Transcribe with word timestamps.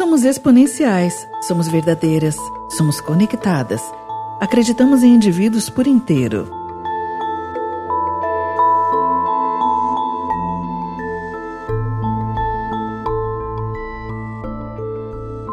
Somos 0.00 0.24
exponenciais, 0.24 1.28
somos 1.42 1.68
verdadeiras, 1.68 2.34
somos 2.70 3.02
conectadas. 3.02 3.82
Acreditamos 4.40 5.02
em 5.02 5.14
indivíduos 5.14 5.68
por 5.68 5.86
inteiro. 5.86 6.48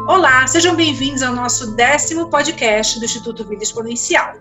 Olá, 0.08 0.46
sejam 0.46 0.74
bem-vindos 0.74 1.22
ao 1.22 1.34
nosso 1.34 1.72
décimo 1.76 2.30
podcast 2.30 2.98
do 2.98 3.04
Instituto 3.04 3.46
Vida 3.46 3.62
Exponencial. 3.62 4.32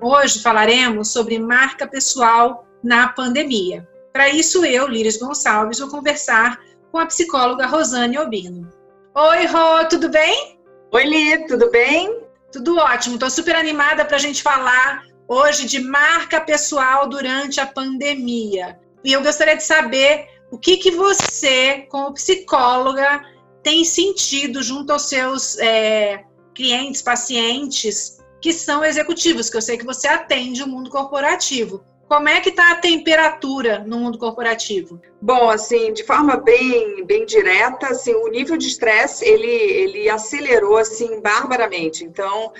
Hoje 0.00 0.40
falaremos 0.40 1.08
sobre 1.08 1.40
marca 1.40 1.88
pessoal 1.88 2.64
na 2.84 3.08
pandemia. 3.08 3.84
Para 4.12 4.30
isso, 4.30 4.64
eu, 4.64 4.86
Líris 4.86 5.18
Gonçalves, 5.18 5.80
vou 5.80 5.88
conversar 5.88 6.60
com 6.92 6.98
a 6.98 7.06
psicóloga 7.06 7.66
Rosane 7.66 8.16
Obino. 8.16 8.69
Oi, 9.12 9.46
Rô, 9.46 9.88
tudo 9.88 10.08
bem? 10.08 10.60
Oi, 10.92 11.04
Li, 11.04 11.46
tudo 11.48 11.68
bem? 11.72 12.22
Tudo 12.52 12.76
ótimo. 12.76 13.16
Estou 13.16 13.28
super 13.28 13.56
animada 13.56 14.04
para 14.04 14.14
a 14.14 14.20
gente 14.20 14.40
falar 14.40 15.02
hoje 15.26 15.66
de 15.66 15.80
marca 15.80 16.40
pessoal 16.40 17.08
durante 17.08 17.60
a 17.60 17.66
pandemia. 17.66 18.78
E 19.02 19.12
eu 19.12 19.20
gostaria 19.20 19.56
de 19.56 19.64
saber 19.64 20.28
o 20.52 20.56
que, 20.56 20.76
que 20.76 20.92
você, 20.92 21.88
como 21.90 22.14
psicóloga, 22.14 23.20
tem 23.64 23.84
sentido 23.84 24.62
junto 24.62 24.92
aos 24.92 25.08
seus 25.08 25.58
é, 25.58 26.24
clientes, 26.54 27.02
pacientes 27.02 28.20
que 28.40 28.52
são 28.52 28.84
executivos, 28.84 29.50
que 29.50 29.56
eu 29.56 29.62
sei 29.62 29.76
que 29.76 29.84
você 29.84 30.06
atende 30.06 30.62
o 30.62 30.68
mundo 30.68 30.88
corporativo. 30.88 31.84
Como 32.10 32.28
é 32.28 32.40
que 32.40 32.48
está 32.48 32.72
a 32.72 32.74
temperatura 32.74 33.84
no 33.86 34.00
mundo 34.00 34.18
corporativo? 34.18 35.00
Bom, 35.22 35.48
assim, 35.48 35.92
de 35.92 36.02
forma 36.02 36.38
bem, 36.38 37.04
bem 37.04 37.24
direta, 37.24 37.86
assim, 37.86 38.12
o 38.12 38.26
nível 38.26 38.56
de 38.56 38.66
estresse 38.66 39.24
ele, 39.24 39.46
ele 39.46 40.10
acelerou 40.10 40.76
assim 40.76 41.20
barbaramente. 41.20 42.02
Então, 42.02 42.52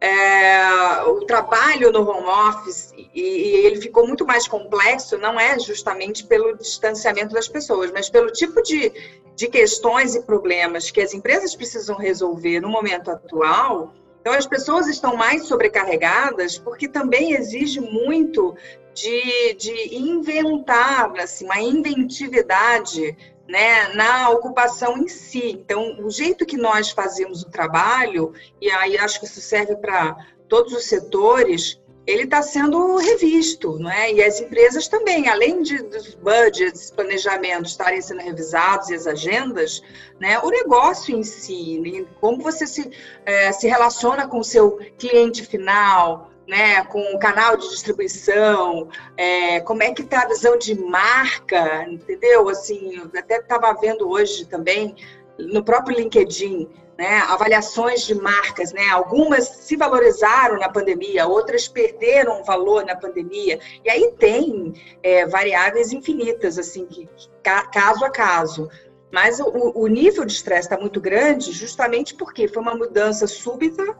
é, 0.00 1.04
o 1.04 1.24
trabalho 1.24 1.92
no 1.92 2.00
home 2.00 2.26
office 2.26 2.92
e, 2.96 3.08
e, 3.14 3.66
ele 3.66 3.80
ficou 3.80 4.08
muito 4.08 4.26
mais 4.26 4.48
complexo, 4.48 5.16
não 5.16 5.38
é 5.38 5.56
justamente 5.56 6.26
pelo 6.26 6.56
distanciamento 6.56 7.32
das 7.32 7.46
pessoas, 7.46 7.92
mas 7.92 8.10
pelo 8.10 8.32
tipo 8.32 8.60
de, 8.60 8.92
de 9.36 9.46
questões 9.46 10.16
e 10.16 10.22
problemas 10.22 10.90
que 10.90 11.00
as 11.00 11.14
empresas 11.14 11.54
precisam 11.54 11.96
resolver 11.96 12.58
no 12.58 12.68
momento 12.68 13.12
atual. 13.12 13.94
Então, 14.26 14.36
as 14.36 14.44
pessoas 14.44 14.88
estão 14.88 15.14
mais 15.14 15.46
sobrecarregadas 15.46 16.58
porque 16.58 16.88
também 16.88 17.34
exige 17.34 17.80
muito 17.80 18.56
de, 18.92 19.54
de 19.54 19.94
inventar, 19.94 21.12
assim, 21.20 21.44
uma 21.44 21.60
inventividade 21.60 23.16
né, 23.48 23.94
na 23.94 24.30
ocupação 24.30 24.98
em 24.98 25.06
si. 25.06 25.52
Então, 25.52 26.04
o 26.04 26.10
jeito 26.10 26.44
que 26.44 26.56
nós 26.56 26.90
fazemos 26.90 27.42
o 27.42 27.50
trabalho, 27.50 28.32
e 28.60 28.68
aí 28.68 28.98
acho 28.98 29.20
que 29.20 29.26
isso 29.26 29.40
serve 29.40 29.76
para 29.76 30.16
todos 30.48 30.72
os 30.72 30.86
setores, 30.86 31.80
ele 32.06 32.22
está 32.22 32.40
sendo 32.40 32.96
revisto, 32.96 33.78
não 33.78 33.90
é? 33.90 34.12
E 34.12 34.22
as 34.22 34.40
empresas 34.40 34.86
também, 34.86 35.28
além 35.28 35.62
de, 35.62 35.82
dos 35.82 36.14
budgets, 36.14 36.90
planejamentos 36.90 37.72
estarem 37.72 38.00
sendo 38.00 38.20
revisados 38.20 38.90
e 38.90 38.94
as 38.94 39.06
agendas, 39.06 39.82
né? 40.20 40.38
O 40.38 40.50
negócio 40.50 41.16
em 41.16 41.24
si, 41.24 41.80
né? 41.80 42.06
como 42.20 42.42
você 42.42 42.66
se, 42.66 42.90
é, 43.24 43.50
se 43.50 43.66
relaciona 43.66 44.28
com 44.28 44.38
o 44.38 44.44
seu 44.44 44.78
cliente 44.98 45.44
final, 45.44 46.30
né, 46.46 46.84
com 46.84 47.00
o 47.14 47.18
canal 47.18 47.56
de 47.56 47.68
distribuição, 47.68 48.88
é, 49.16 49.60
como 49.60 49.82
é 49.82 49.92
que 49.92 50.02
está 50.02 50.22
a 50.22 50.28
visão 50.28 50.56
de 50.56 50.78
marca, 50.80 51.84
entendeu? 51.88 52.48
Assim, 52.48 53.02
até 53.16 53.38
estava 53.38 53.72
vendo 53.74 54.08
hoje 54.08 54.46
também 54.46 54.94
no 55.38 55.64
próprio 55.64 55.96
LinkedIn, 55.96 56.68
né, 56.98 57.18
avaliações 57.28 58.02
de 58.06 58.14
marcas, 58.14 58.72
né, 58.72 58.88
algumas 58.88 59.46
se 59.46 59.76
valorizaram 59.76 60.58
na 60.58 60.68
pandemia, 60.68 61.26
outras 61.26 61.68
perderam 61.68 62.42
valor 62.42 62.84
na 62.84 62.96
pandemia, 62.96 63.60
e 63.84 63.90
aí 63.90 64.12
tem 64.18 64.72
é, 65.02 65.26
variáveis 65.26 65.92
infinitas, 65.92 66.58
assim, 66.58 66.86
que, 66.86 67.08
caso 67.42 68.04
a 68.04 68.10
caso. 68.10 68.68
Mas 69.12 69.38
o, 69.40 69.72
o 69.74 69.86
nível 69.86 70.24
de 70.24 70.32
estresse 70.32 70.68
está 70.68 70.78
muito 70.78 71.00
grande, 71.00 71.52
justamente 71.52 72.14
porque 72.14 72.48
foi 72.48 72.62
uma 72.62 72.74
mudança 72.74 73.26
súbita 73.26 73.96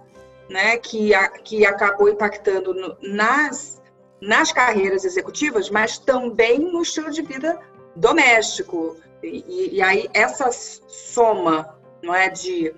né, 0.48 0.76
que, 0.78 1.14
a, 1.14 1.28
que 1.28 1.64
acabou 1.64 2.08
impactando 2.08 2.74
no, 2.74 2.96
nas, 3.02 3.80
nas 4.20 4.52
carreiras 4.52 5.04
executivas, 5.04 5.70
mas 5.70 5.98
também 5.98 6.58
no 6.58 6.82
estilo 6.82 7.10
de 7.10 7.22
vida 7.22 7.58
doméstico. 7.94 8.96
E, 9.22 9.76
e, 9.76 9.82
aí 9.82 10.08
essa 10.12 10.50
soma 10.52 11.76
não 12.02 12.14
é, 12.14 12.28
de 12.28 12.74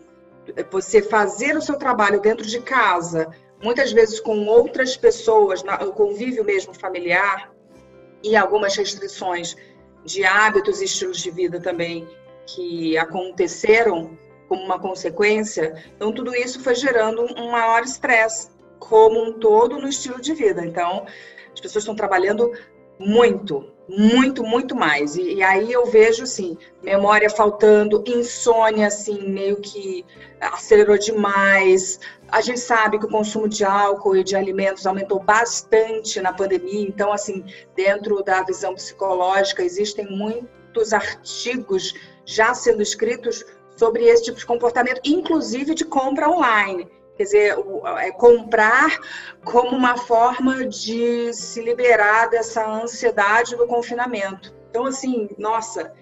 você 0.71 1.03
fazer 1.03 1.57
o 1.57 1.63
seu 1.63 1.77
trabalho 1.77 2.21
dentro 2.21 2.47
de 2.47 2.61
casa, 2.61 3.31
muitas 3.63 3.93
vezes 3.93 4.21
com 4.21 4.47
outras 4.47 4.97
pessoas, 4.97 5.63
o 5.87 5.93
convívio 5.93 6.45
mesmo 6.45 6.75
familiar, 6.75 7.51
e 8.23 8.37
algumas 8.37 8.77
restrições 8.77 9.57
de 10.05 10.25
hábitos 10.25 10.81
e 10.81 10.85
estilos 10.85 11.19
de 11.19 11.31
vida 11.31 11.61
também 11.61 12.09
que 12.47 12.97
aconteceram 12.97 14.19
como 14.49 14.63
uma 14.63 14.79
consequência. 14.79 15.85
Então, 15.95 16.13
tudo 16.13 16.35
isso 16.35 16.61
foi 16.61 16.75
gerando 16.75 17.23
um 17.23 17.51
maior 17.51 17.83
estresse 17.83 18.51
como 18.79 19.23
um 19.23 19.33
todo 19.35 19.79
no 19.79 19.89
estilo 19.89 20.21
de 20.21 20.35
vida. 20.35 20.65
Então, 20.65 21.05
as 21.53 21.61
pessoas 21.61 21.83
estão 21.83 21.95
trabalhando 21.95 22.53
muito, 22.99 23.73
muito, 23.89 24.43
muito 24.43 24.75
mais. 24.75 25.17
E, 25.17 25.35
e, 25.35 25.43
aí 25.43 25.73
eu 25.73 25.87
vejo, 25.87 26.25
assim, 26.25 26.59
memória 26.83 27.31
faltando, 27.31 28.03
insônia, 28.07 28.89
assim, 28.89 29.29
meio 29.29 29.57
que 29.57 30.05
acelerou 30.41 30.99
demais. 30.99 31.99
A 32.29 32.41
gente 32.41 32.61
sabe 32.61 32.99
que 32.99 33.07
o 33.07 33.11
consumo 33.11 33.49
de 33.49 33.65
álcool 33.65 34.17
e 34.17 34.25
de 34.25 34.37
alimentos 34.37 34.87
aumentou 34.87 35.21
bastante 35.21 36.21
na 36.21 36.33
pandemia. 36.33 36.87
Então, 36.87 37.13
assim, 37.13 37.45
dentro 37.75 38.23
da 38.23 38.43
visão 38.43 38.75
psicológica, 38.75 39.63
existem 39.63 40.07
muitos 40.11 40.93
artigos 40.93 41.95
já 42.27 42.53
sendo 42.53 42.83
escritos 42.83 43.45
sobre 43.77 44.05
esse 44.05 44.25
tipo 44.25 44.39
de 44.39 44.45
comportamento, 44.45 45.01
inclusive 45.05 45.75
de 45.75 45.85
compra 45.85 46.29
online. 46.29 46.87
Quer 47.19 47.25
dizer, 47.25 47.57
é 47.99 48.13
comprar 48.13 48.97
como 49.45 49.77
uma 49.77 49.99
forma 49.99 50.65
de 50.65 51.35
se 51.35 51.61
liberar 51.61 52.31
dessa 52.31 52.65
ansiedade 52.65 53.57
do 53.57 53.67
confinamento. 53.67 54.55
Então, 54.71 54.87
assim, 54.87 55.29
nossa, 55.37 55.93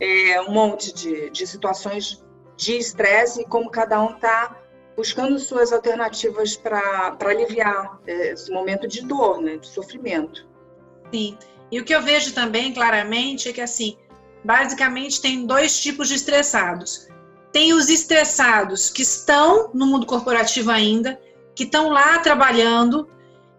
é 0.00 0.40
um 0.40 0.50
monte 0.50 0.92
de, 0.92 1.30
de 1.30 1.46
situações 1.46 2.20
de 2.56 2.76
estresse 2.76 3.42
e 3.42 3.44
como 3.46 3.70
cada 3.70 4.02
um 4.02 4.16
está 4.16 4.60
buscando 4.96 5.38
suas 5.38 5.72
alternativas 5.72 6.56
para 6.56 7.16
aliviar 7.20 8.00
é, 8.04 8.32
esse 8.32 8.50
momento 8.50 8.88
de 8.88 9.02
dor, 9.02 9.40
né, 9.40 9.58
de 9.58 9.68
sofrimento. 9.68 10.48
Sim. 11.14 11.38
E 11.70 11.80
o 11.80 11.84
que 11.84 11.94
eu 11.94 12.02
vejo 12.02 12.34
também 12.34 12.74
claramente 12.74 13.48
é 13.48 13.52
que, 13.52 13.60
assim, 13.60 13.96
basicamente 14.42 15.20
tem 15.20 15.46
dois 15.46 15.78
tipos 15.80 16.08
de 16.08 16.14
estressados. 16.14 17.06
Tem 17.52 17.72
os 17.72 17.88
estressados 17.88 18.90
que 18.90 19.02
estão 19.02 19.70
no 19.72 19.86
mundo 19.86 20.06
corporativo 20.06 20.70
ainda, 20.70 21.18
que 21.54 21.64
estão 21.64 21.88
lá 21.88 22.18
trabalhando 22.18 23.08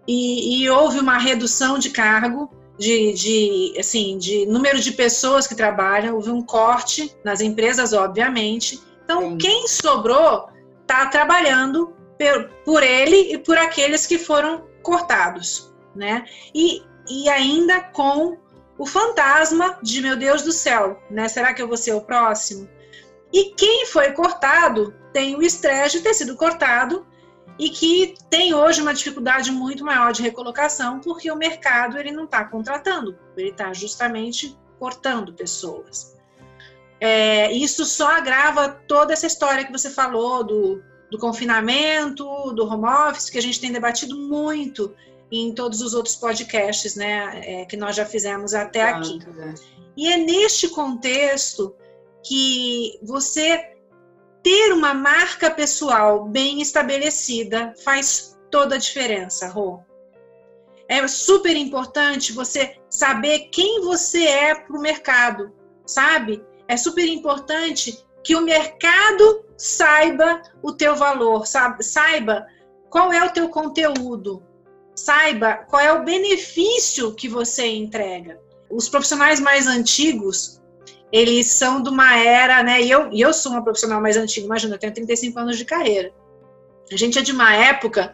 e, 0.08 0.64
e 0.64 0.70
houve 0.70 1.00
uma 1.00 1.18
redução 1.18 1.80
de 1.80 1.90
cargo, 1.90 2.50
de, 2.78 3.14
de, 3.14 3.76
assim, 3.80 4.18
de 4.18 4.46
número 4.46 4.80
de 4.80 4.92
pessoas 4.92 5.48
que 5.48 5.56
trabalham, 5.56 6.16
houve 6.16 6.30
um 6.30 6.42
corte 6.42 7.16
nas 7.24 7.42
empresas, 7.42 7.92
obviamente. 7.92 8.80
Então, 9.04 9.32
Sim. 9.32 9.38
quem 9.38 9.68
sobrou 9.68 10.48
está 10.82 11.08
trabalhando 11.08 11.94
por, 12.18 12.50
por 12.64 12.84
ele 12.84 13.34
e 13.34 13.38
por 13.38 13.58
aqueles 13.58 14.06
que 14.06 14.18
foram 14.18 14.66
cortados, 14.84 15.74
né? 15.96 16.26
E, 16.54 16.84
e 17.10 17.28
ainda 17.30 17.82
com 17.82 18.38
o 18.78 18.86
fantasma 18.86 19.80
de 19.82 20.02
meu 20.02 20.16
Deus 20.16 20.44
do 20.44 20.52
céu, 20.52 21.02
né? 21.10 21.28
Será 21.28 21.54
que 21.54 21.62
eu 21.62 21.68
vou 21.68 21.78
ser 21.78 21.94
o 21.94 22.02
próximo? 22.02 22.70
E 23.32 23.54
quem 23.56 23.86
foi 23.86 24.12
cortado 24.12 24.94
tem 25.12 25.36
o 25.36 25.42
estresse 25.42 25.98
de 25.98 26.04
ter 26.04 26.14
sido 26.14 26.36
cortado 26.36 27.06
e 27.60 27.70
que 27.70 28.16
tem 28.30 28.54
hoje 28.54 28.82
uma 28.82 28.94
dificuldade 28.94 29.52
muito 29.52 29.84
maior 29.84 30.14
de 30.14 30.22
recolocação 30.22 31.00
porque 31.00 31.30
o 31.32 31.36
mercado 31.36 31.98
ele 31.98 32.12
não 32.12 32.26
está 32.26 32.44
contratando, 32.46 33.18
ele 33.36 33.50
está 33.50 33.74
justamente 33.74 34.58
cortando 34.80 35.34
pessoas. 35.34 36.16
É, 37.00 37.52
isso 37.52 37.86
só 37.86 38.12
agrava 38.12 38.70
toda 38.70 39.14
essa 39.14 39.28
história 39.28 39.66
que 39.66 39.72
você 39.72 39.90
falou 39.90 40.44
do, 40.44 40.84
do 41.12 41.18
confinamento, 41.18 42.24
do 42.54 42.66
home 42.66 42.88
office, 42.88 43.30
que 43.30 43.38
a 43.38 43.42
gente 43.42 43.60
tem 43.60 43.72
debatido 43.72 44.16
muito 44.16 44.94
em 45.32 45.54
todos 45.54 45.82
os 45.82 45.94
outros 45.94 46.16
podcasts 46.16 46.96
né, 46.96 47.42
é, 47.44 47.66
que 47.66 47.78
nós 47.78 47.96
já 47.96 48.06
fizemos 48.06 48.54
até 48.54 48.90
aqui. 48.90 49.20
É. 49.40 49.54
E 49.96 50.12
é 50.12 50.18
neste 50.18 50.70
contexto 50.70 51.76
que 52.28 53.00
você 53.02 53.74
ter 54.44 54.74
uma 54.74 54.94
marca 54.94 55.50
pessoal 55.50 56.26
bem 56.26 56.62
estabelecida 56.62 57.74
faz 57.84 58.38
toda 58.52 58.76
a 58.76 58.78
diferença, 58.78 59.48
Rô. 59.48 59.80
É 60.90 61.06
super 61.08 61.56
importante 61.56 62.32
você 62.32 62.78
saber 62.90 63.50
quem 63.52 63.82
você 63.82 64.24
é 64.24 64.56
para 64.56 64.78
o 64.78 64.82
mercado, 64.82 65.54
sabe? 65.86 66.44
É 66.68 66.78
super 66.78 67.06
importante 67.08 67.98
que 68.24 68.36
o 68.36 68.42
mercado 68.42 69.46
saiba 69.58 70.42
o 70.62 70.72
teu 70.74 70.96
valor, 70.96 71.46
sabe? 71.46 71.84
saiba 71.84 72.46
qual 72.90 73.12
é 73.12 73.26
o 73.26 73.32
teu 73.32 73.50
conteúdo, 73.50 74.44
saiba 74.96 75.66
qual 75.70 75.82
é 75.82 75.92
o 75.92 76.04
benefício 76.04 77.14
que 77.16 77.28
você 77.28 77.68
entrega. 77.68 78.40
Os 78.70 78.90
profissionais 78.90 79.40
mais 79.40 79.68
antigos, 79.68 80.62
eles 81.12 81.48
são 81.52 81.82
de 81.82 81.90
uma 81.90 82.18
era, 82.18 82.62
né? 82.64 82.82
E 82.82 82.92
eu, 82.92 83.12
e 83.12 83.22
eu 83.22 83.34
sou 83.34 83.54
uma 83.54 83.64
profissional 83.64 84.02
mais 84.02 84.18
antiga, 84.18 84.46
imagina, 84.46 84.76
eu 84.76 84.80
tenho 84.80 84.94
35 84.94 85.40
anos 85.40 85.58
de 85.58 85.66
carreira. 85.66 86.12
A 86.92 86.98
gente 86.98 87.20
é 87.20 87.22
de 87.22 87.32
uma 87.32 87.54
época 87.54 88.14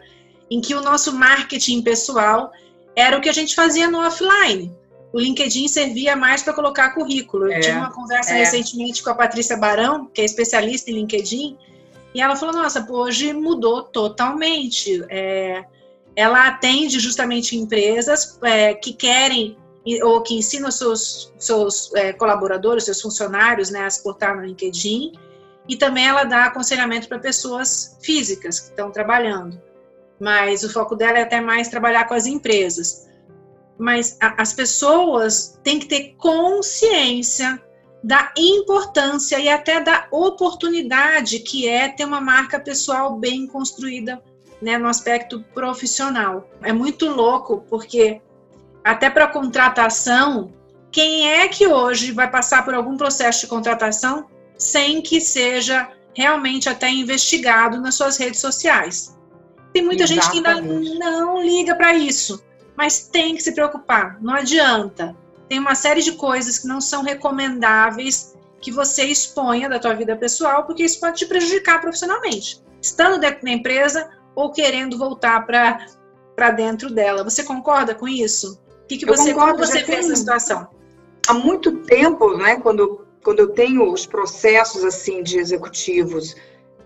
em 0.50 0.60
que 0.60 0.74
o 0.74 0.80
nosso 0.80 1.12
marketing 1.12 1.82
pessoal 1.82 2.52
era 2.94 3.16
o 3.16 3.20
que 3.20 3.28
a 3.28 3.32
gente 3.32 3.54
fazia 3.54 3.90
no 3.90 3.98
offline. 3.98 4.72
O 5.12 5.20
LinkedIn 5.20 5.68
servia 5.68 6.16
mais 6.16 6.42
para 6.42 6.52
colocar 6.52 6.90
currículo. 6.90 7.46
Eu 7.46 7.52
é, 7.52 7.60
tive 7.60 7.76
uma 7.76 7.92
conversa 7.92 8.32
é. 8.32 8.38
recentemente 8.38 9.02
com 9.02 9.10
a 9.10 9.14
Patrícia 9.14 9.56
Barão, 9.56 10.06
que 10.06 10.20
é 10.20 10.24
especialista 10.24 10.90
em 10.90 10.94
LinkedIn, 10.94 11.56
e 12.14 12.20
ela 12.20 12.34
falou: 12.34 12.54
Nossa, 12.54 12.84
hoje 12.90 13.32
mudou 13.32 13.82
totalmente. 13.82 15.04
É, 15.08 15.64
ela 16.16 16.48
atende 16.48 16.98
justamente 16.98 17.56
empresas 17.56 18.38
é, 18.42 18.74
que 18.74 18.92
querem 18.92 19.56
ou 20.02 20.22
que 20.22 20.34
ensinam 20.34 20.70
seus, 20.70 21.32
seus 21.38 21.92
é, 21.94 22.12
colaboradores, 22.12 22.84
seus 22.84 23.02
funcionários 23.02 23.70
né, 23.70 23.84
a 23.84 23.90
se 23.90 24.02
portar 24.02 24.34
no 24.36 24.44
LinkedIn, 24.44 25.12
e 25.68 25.76
também 25.76 26.06
ela 26.06 26.24
dá 26.24 26.44
aconselhamento 26.44 27.08
para 27.08 27.18
pessoas 27.18 27.98
físicas 28.02 28.60
que 28.60 28.70
estão 28.70 28.90
trabalhando. 28.90 29.60
Mas 30.20 30.62
o 30.62 30.72
foco 30.72 30.94
dela 30.94 31.18
é 31.18 31.22
até 31.22 31.40
mais 31.40 31.68
trabalhar 31.68 32.06
com 32.06 32.14
as 32.14 32.26
empresas. 32.26 33.08
Mas 33.78 34.16
a, 34.20 34.40
as 34.40 34.52
pessoas 34.52 35.58
têm 35.62 35.78
que 35.78 35.86
ter 35.86 36.14
consciência 36.16 37.60
da 38.02 38.32
importância 38.36 39.38
e 39.38 39.48
até 39.48 39.80
da 39.80 40.06
oportunidade 40.10 41.38
que 41.38 41.66
é 41.66 41.88
ter 41.88 42.04
uma 42.04 42.20
marca 42.20 42.60
pessoal 42.60 43.16
bem 43.16 43.46
construída 43.46 44.22
né, 44.60 44.76
no 44.76 44.86
aspecto 44.86 45.42
profissional. 45.54 46.48
É 46.62 46.72
muito 46.72 47.08
louco, 47.08 47.64
porque 47.68 48.20
até 48.84 49.08
para 49.08 49.26
contratação, 49.26 50.52
quem 50.92 51.28
é 51.28 51.48
que 51.48 51.66
hoje 51.66 52.12
vai 52.12 52.30
passar 52.30 52.64
por 52.64 52.74
algum 52.74 52.96
processo 52.96 53.40
de 53.40 53.46
contratação 53.46 54.28
sem 54.56 55.00
que 55.00 55.20
seja 55.20 55.90
realmente 56.14 56.68
até 56.68 56.90
investigado 56.90 57.80
nas 57.80 57.94
suas 57.94 58.18
redes 58.18 58.40
sociais? 58.40 59.18
Tem 59.72 59.82
muita 59.82 60.04
Exatamente. 60.04 60.36
gente 60.36 60.42
que 60.42 60.48
ainda 60.48 61.10
não 61.10 61.42
liga 61.42 61.74
para 61.74 61.94
isso, 61.94 62.44
mas 62.76 63.08
tem 63.08 63.34
que 63.34 63.42
se 63.42 63.52
preocupar, 63.52 64.22
não 64.22 64.34
adianta. 64.34 65.16
Tem 65.48 65.58
uma 65.58 65.74
série 65.74 66.02
de 66.02 66.12
coisas 66.12 66.58
que 66.58 66.68
não 66.68 66.80
são 66.80 67.02
recomendáveis 67.02 68.34
que 68.60 68.70
você 68.70 69.04
exponha 69.04 69.68
da 69.68 69.78
tua 69.78 69.94
vida 69.94 70.16
pessoal, 70.16 70.64
porque 70.64 70.84
isso 70.84 71.00
pode 71.00 71.18
te 71.18 71.26
prejudicar 71.26 71.80
profissionalmente, 71.80 72.62
estando 72.80 73.18
dentro 73.18 73.42
da 73.44 73.50
empresa 73.50 74.10
ou 74.34 74.52
querendo 74.52 74.96
voltar 74.96 75.44
para 75.44 76.50
dentro 76.50 76.90
dela. 76.90 77.24
Você 77.24 77.42
concorda 77.42 77.94
com 77.94 78.06
isso? 78.06 78.62
Que, 78.88 78.98
que 78.98 79.06
você, 79.06 79.32
concordo, 79.32 79.54
como 79.54 79.66
você 79.66 79.82
vê 79.82 79.94
essa 79.94 80.14
situação? 80.14 80.68
Há 81.26 81.34
muito 81.34 81.78
tempo, 81.84 82.36
né, 82.36 82.56
quando, 82.56 83.06
quando 83.22 83.40
eu 83.40 83.48
tenho 83.48 83.90
os 83.90 84.06
processos 84.06 84.84
assim 84.84 85.22
de 85.22 85.38
executivos 85.38 86.36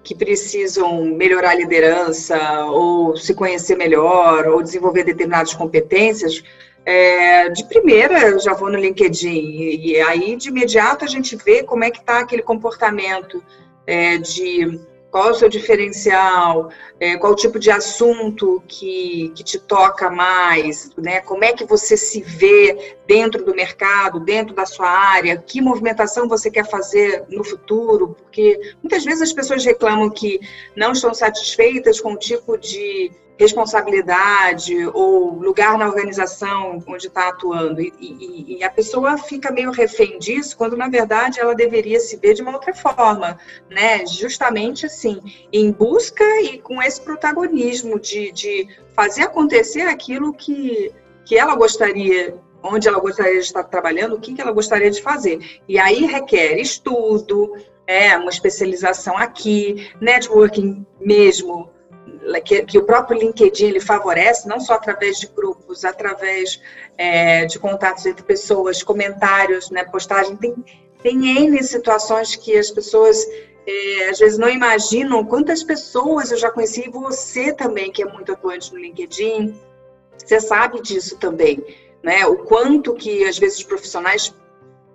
que 0.04 0.14
precisam 0.14 1.04
melhorar 1.04 1.50
a 1.50 1.54
liderança 1.54 2.64
ou 2.66 3.16
se 3.16 3.34
conhecer 3.34 3.76
melhor 3.76 4.46
ou 4.46 4.62
desenvolver 4.62 5.04
determinadas 5.04 5.54
competências, 5.54 6.42
é, 6.86 7.50
de 7.50 7.64
primeira 7.64 8.28
eu 8.28 8.38
já 8.38 8.54
vou 8.54 8.70
no 8.70 8.78
LinkedIn 8.78 9.28
e, 9.28 9.92
e, 9.92 10.00
aí 10.00 10.36
de 10.36 10.48
imediato 10.48 11.04
a 11.04 11.08
gente 11.08 11.36
vê 11.36 11.62
como 11.62 11.84
é 11.84 11.90
que 11.90 11.98
está 11.98 12.20
aquele 12.20 12.42
comportamento 12.42 13.42
é, 13.86 14.16
de 14.16 14.80
qual 15.10 15.28
é 15.28 15.30
o 15.30 15.34
seu 15.34 15.48
diferencial? 15.48 16.70
É, 17.00 17.16
qual 17.16 17.32
o 17.32 17.36
tipo 17.36 17.58
de 17.58 17.70
assunto 17.70 18.62
que, 18.68 19.32
que 19.34 19.42
te 19.42 19.58
toca 19.58 20.10
mais? 20.10 20.90
Né? 20.96 21.20
Como 21.20 21.44
é 21.44 21.52
que 21.52 21.64
você 21.64 21.96
se 21.96 22.20
vê 22.20 22.96
dentro 23.06 23.44
do 23.44 23.54
mercado, 23.54 24.20
dentro 24.20 24.54
da 24.54 24.66
sua 24.66 24.88
área? 24.88 25.36
Que 25.36 25.60
movimentação 25.60 26.28
você 26.28 26.50
quer 26.50 26.68
fazer 26.68 27.24
no 27.28 27.42
futuro? 27.42 28.16
Porque 28.18 28.74
muitas 28.82 29.04
vezes 29.04 29.22
as 29.22 29.32
pessoas 29.32 29.64
reclamam 29.64 30.10
que 30.10 30.40
não 30.76 30.92
estão 30.92 31.14
satisfeitas 31.14 32.00
com 32.00 32.12
o 32.12 32.18
tipo 32.18 32.58
de 32.58 33.10
responsabilidade 33.38 34.74
ou 34.88 35.30
lugar 35.34 35.78
na 35.78 35.86
organização 35.86 36.82
onde 36.86 37.06
está 37.06 37.28
atuando. 37.28 37.80
E, 37.80 37.92
e, 38.00 38.58
e, 38.58 38.64
a 38.64 38.70
pessoa 38.70 39.16
fica 39.16 39.52
meio 39.52 39.70
refém 39.70 40.18
disso, 40.18 40.56
quando 40.56 40.76
na 40.76 40.88
verdade 40.88 41.38
ela 41.38 41.54
deveria 41.54 42.00
se 42.00 42.16
ver 42.16 42.34
de 42.34 42.42
uma 42.42 42.52
outra 42.52 42.74
forma, 42.74 43.38
né? 43.70 44.04
Justamente 44.06 44.86
assim, 44.86 45.20
em 45.52 45.70
busca 45.70 46.24
e 46.42 46.58
com 46.58 46.82
esse 46.82 47.00
protagonismo 47.00 48.00
de, 48.00 48.32
de 48.32 48.68
fazer 48.94 49.22
acontecer 49.22 49.82
aquilo 49.82 50.34
que, 50.34 50.92
que 51.24 51.38
ela 51.38 51.54
gostaria 51.54 52.36
onde 52.60 52.88
ela 52.88 52.98
gostaria 52.98 53.34
de 53.34 53.46
estar 53.46 53.62
trabalhando, 53.62 54.16
o 54.16 54.20
que, 54.20 54.34
que 54.34 54.40
ela 54.40 54.50
gostaria 54.50 54.90
de 54.90 55.00
fazer. 55.00 55.60
E 55.68 55.78
aí 55.78 56.04
requer 56.06 56.58
estudo, 56.58 57.54
é, 57.86 58.16
uma 58.16 58.30
especialização 58.30 59.16
aqui, 59.16 59.90
networking 60.00 60.84
mesmo, 61.00 61.70
que, 62.44 62.62
que, 62.62 62.78
o 62.78 62.84
próprio 62.84 63.18
LinkedIn 63.18 63.66
ele 63.66 63.80
favorece, 63.80 64.48
não 64.48 64.60
só 64.60 64.74
através 64.74 65.18
de 65.18 65.26
grupos, 65.26 65.84
através 65.84 66.60
é, 66.96 67.46
de 67.46 67.58
contatos 67.58 68.04
entre 68.06 68.24
pessoas, 68.24 68.82
comentários, 68.82 69.70
né, 69.70 69.84
postagem, 69.84 70.36
tem, 70.36 70.54
tem 71.02 71.38
N 71.38 71.62
situações 71.62 72.36
que 72.36 72.56
as 72.56 72.70
pessoas 72.70 73.24
é, 73.66 74.08
às 74.08 74.18
vezes 74.18 74.38
não 74.38 74.48
imaginam 74.48 75.24
quantas 75.24 75.62
pessoas 75.62 76.30
eu 76.30 76.38
já 76.38 76.50
conheci, 76.50 76.86
e 76.86 76.90
você 76.90 77.52
também, 77.52 77.92
que 77.92 78.02
é 78.02 78.06
muito 78.06 78.32
atuante 78.32 78.72
no 78.72 78.78
LinkedIn, 78.78 79.54
você 80.16 80.40
sabe 80.40 80.80
disso 80.80 81.18
também, 81.18 81.62
né? 82.02 82.26
O 82.26 82.38
quanto 82.38 82.94
que 82.94 83.24
às 83.24 83.38
vezes 83.38 83.58
os 83.58 83.64
profissionais 83.64 84.34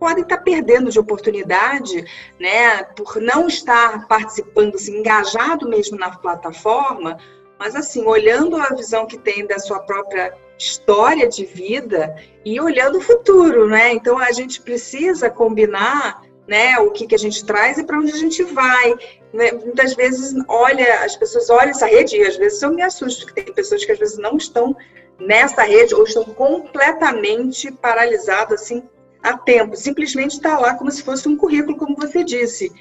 podem 0.04 0.24
estar 0.24 0.40
perdendo 0.40 0.92
de 0.92 1.00
oportunidade, 1.00 2.04
né, 2.38 2.84
por 2.84 3.22
não 3.22 3.48
estar 3.48 4.06
participando, 4.06 4.76
assim, 4.76 4.98
engajado 4.98 5.70
mesmo 5.70 5.98
na 5.98 6.12
plataforma, 6.12 7.18
mas 7.58 7.74
assim, 7.74 8.04
olhando 8.04 8.58
a 8.58 8.68
visão 8.76 9.08
que 9.08 9.18
tem 9.18 9.48
da 9.48 9.58
sua 9.60 9.80
própria 9.80 10.34
história 10.60 11.26
de 11.30 11.46
vida 11.46 12.14
e 12.44 12.60
olhando 12.60 12.98
o 12.98 13.02
futuro, 13.02 13.70
né? 13.70 13.94
Então 13.94 14.18
a 14.20 14.34
gente 14.34 14.60
precisa 14.60 15.30
combinar, 15.30 16.22
né, 16.46 16.77
o 16.80 16.92
que, 16.92 17.08
que 17.08 17.16
a 17.16 17.20
gente 17.20 17.46
traz 17.46 17.77
e 17.77 17.86
para 17.86 17.98
onde 17.98 18.12
a 18.12 18.18
gente 18.18 18.44
vai. 18.44 18.96
Né? 19.32 19.54
Muitas 19.54 19.94
vezes 19.94 20.34
olha, 20.50 21.06
as 21.06 21.16
pessoas 21.16 21.50
olham 21.50 21.72
essa 21.72 21.86
rede 21.86 22.18
e 22.18 22.24
às 22.24 22.36
vezes 22.36 22.62
eu 22.62 22.74
me 22.74 22.82
assusto 22.82 23.25
que 23.25 23.34
tem 23.34 23.54
pessoas 23.54 23.86
que 23.86 23.92
às 23.94 24.00
vezes 24.00 24.18
não 24.18 24.36
estão 24.36 24.75
nessa 25.18 25.63
rede 25.63 25.96
ou 25.96 26.04
estão 26.04 26.25
completamente 26.25 27.72
paralisadas 27.72 28.63
assim 28.63 28.84
a 29.24 29.38
tempo, 29.38 29.77
simplesmente 29.77 30.34
está 30.34 30.60
lá 30.60 30.75
como 30.75 30.92
se 30.92 31.01
fosse 31.01 31.30
um 31.30 31.38
currículo, 31.38 31.77
como 31.77 31.96
você 31.96 32.24
disse. 32.24 32.72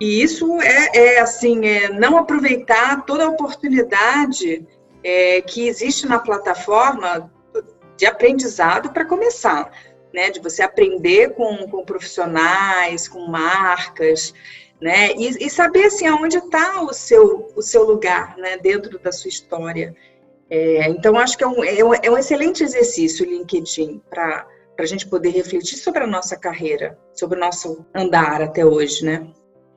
E 0.00 0.22
isso 0.22 0.60
é, 0.62 0.90
é 0.94 1.20
assim, 1.20 1.66
é 1.66 1.88
não 1.88 2.16
aproveitar 2.16 3.04
toda 3.04 3.24
a 3.24 3.28
oportunidade 3.28 4.64
é, 5.02 5.40
que 5.42 5.66
existe 5.66 6.06
na 6.06 6.20
plataforma 6.20 7.30
de 7.96 8.06
aprendizado 8.06 8.90
para 8.90 9.04
começar, 9.04 9.72
né? 10.14 10.30
De 10.30 10.38
você 10.38 10.62
aprender 10.62 11.34
com, 11.34 11.68
com 11.68 11.84
profissionais, 11.84 13.08
com 13.08 13.26
marcas, 13.26 14.32
né? 14.80 15.12
E, 15.16 15.46
e 15.46 15.50
saber 15.50 15.86
assim 15.86 16.06
aonde 16.06 16.38
está 16.38 16.80
o 16.80 16.92
seu 16.92 17.52
o 17.56 17.62
seu 17.62 17.82
lugar, 17.82 18.36
né? 18.36 18.56
Dentro 18.56 19.00
da 19.00 19.10
sua 19.10 19.28
história. 19.28 19.96
É, 20.48 20.88
então 20.88 21.18
acho 21.18 21.36
que 21.36 21.42
é 21.42 21.46
um, 21.48 21.64
é 21.64 21.84
um, 21.84 21.94
é 21.94 22.10
um 22.10 22.16
excelente 22.16 22.62
exercício 22.62 23.26
o 23.26 23.28
LinkedIn 23.28 24.00
para 24.08 24.46
para 24.78 24.84
a 24.84 24.88
gente 24.88 25.08
poder 25.08 25.30
refletir 25.30 25.76
sobre 25.76 26.04
a 26.04 26.06
nossa 26.06 26.36
carreira, 26.36 26.96
sobre 27.12 27.36
o 27.36 27.40
nosso 27.40 27.84
andar 27.92 28.40
até 28.40 28.64
hoje, 28.64 29.04
né? 29.04 29.26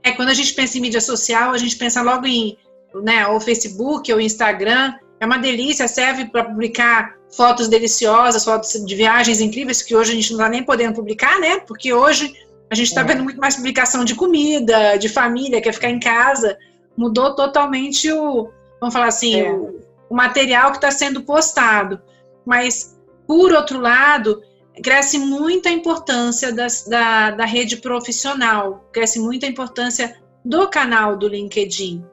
É, 0.04 0.12
quando 0.12 0.30
a 0.30 0.34
gente 0.36 0.54
pensa 0.54 0.78
em 0.78 0.82
mídia 0.82 1.02
social, 1.02 1.54
a 1.54 1.58
gente 1.58 1.76
pensa 1.76 2.04
logo 2.04 2.28
em 2.28 2.56
né, 2.94 3.26
ou 3.26 3.40
Facebook 3.40 4.14
ou 4.14 4.22
Instagram. 4.22 4.94
É 5.20 5.26
uma 5.26 5.40
delícia, 5.40 5.88
serve 5.88 6.26
para 6.26 6.44
publicar 6.44 7.16
fotos 7.36 7.68
deliciosas, 7.68 8.46
fotos 8.46 8.74
de 8.86 8.96
viagens 8.96 9.42
incríveis, 9.42 9.82
que 9.82 9.96
hoje 9.96 10.12
a 10.12 10.16
gente 10.16 10.34
não 10.34 10.40
está 10.40 10.50
nem 10.50 10.64
podendo 10.64 10.94
publicar, 10.94 11.40
né? 11.40 11.62
Porque 11.62 11.92
hoje 11.92 12.36
a 12.70 12.76
gente 12.76 12.90
está 12.90 13.02
é. 13.02 13.06
vendo 13.06 13.24
muito 13.24 13.40
mais 13.40 13.56
publicação 13.56 14.06
de 14.06 14.14
comida, 14.14 14.98
de 14.98 15.10
família, 15.10 15.62
quer 15.62 15.74
ficar 15.74 15.90
em 15.90 16.00
casa. 16.00 16.60
Mudou 16.96 17.34
totalmente 17.34 18.12
o, 18.12 18.52
vamos 18.80 18.94
falar 18.94 19.08
assim, 19.08 19.42
é. 19.42 19.52
o, 19.52 19.80
o 20.12 20.16
material 20.16 20.70
que 20.70 20.78
está 20.78 20.92
sendo 20.92 21.24
postado. 21.24 22.00
Mas, 22.46 22.96
por 23.26 23.52
outro 23.52 23.80
lado, 23.80 24.44
cresce 24.84 25.18
muito 25.18 25.68
a 25.68 25.72
importância 25.72 26.52
das, 26.52 26.86
da, 26.88 27.32
da 27.32 27.46
rede 27.46 27.78
profissional, 27.78 28.88
cresce 28.92 29.20
muito 29.20 29.46
a 29.46 29.50
importância 29.50 30.22
do 30.44 30.68
canal 30.70 31.18
do 31.18 31.28
LinkedIn. 31.28 32.04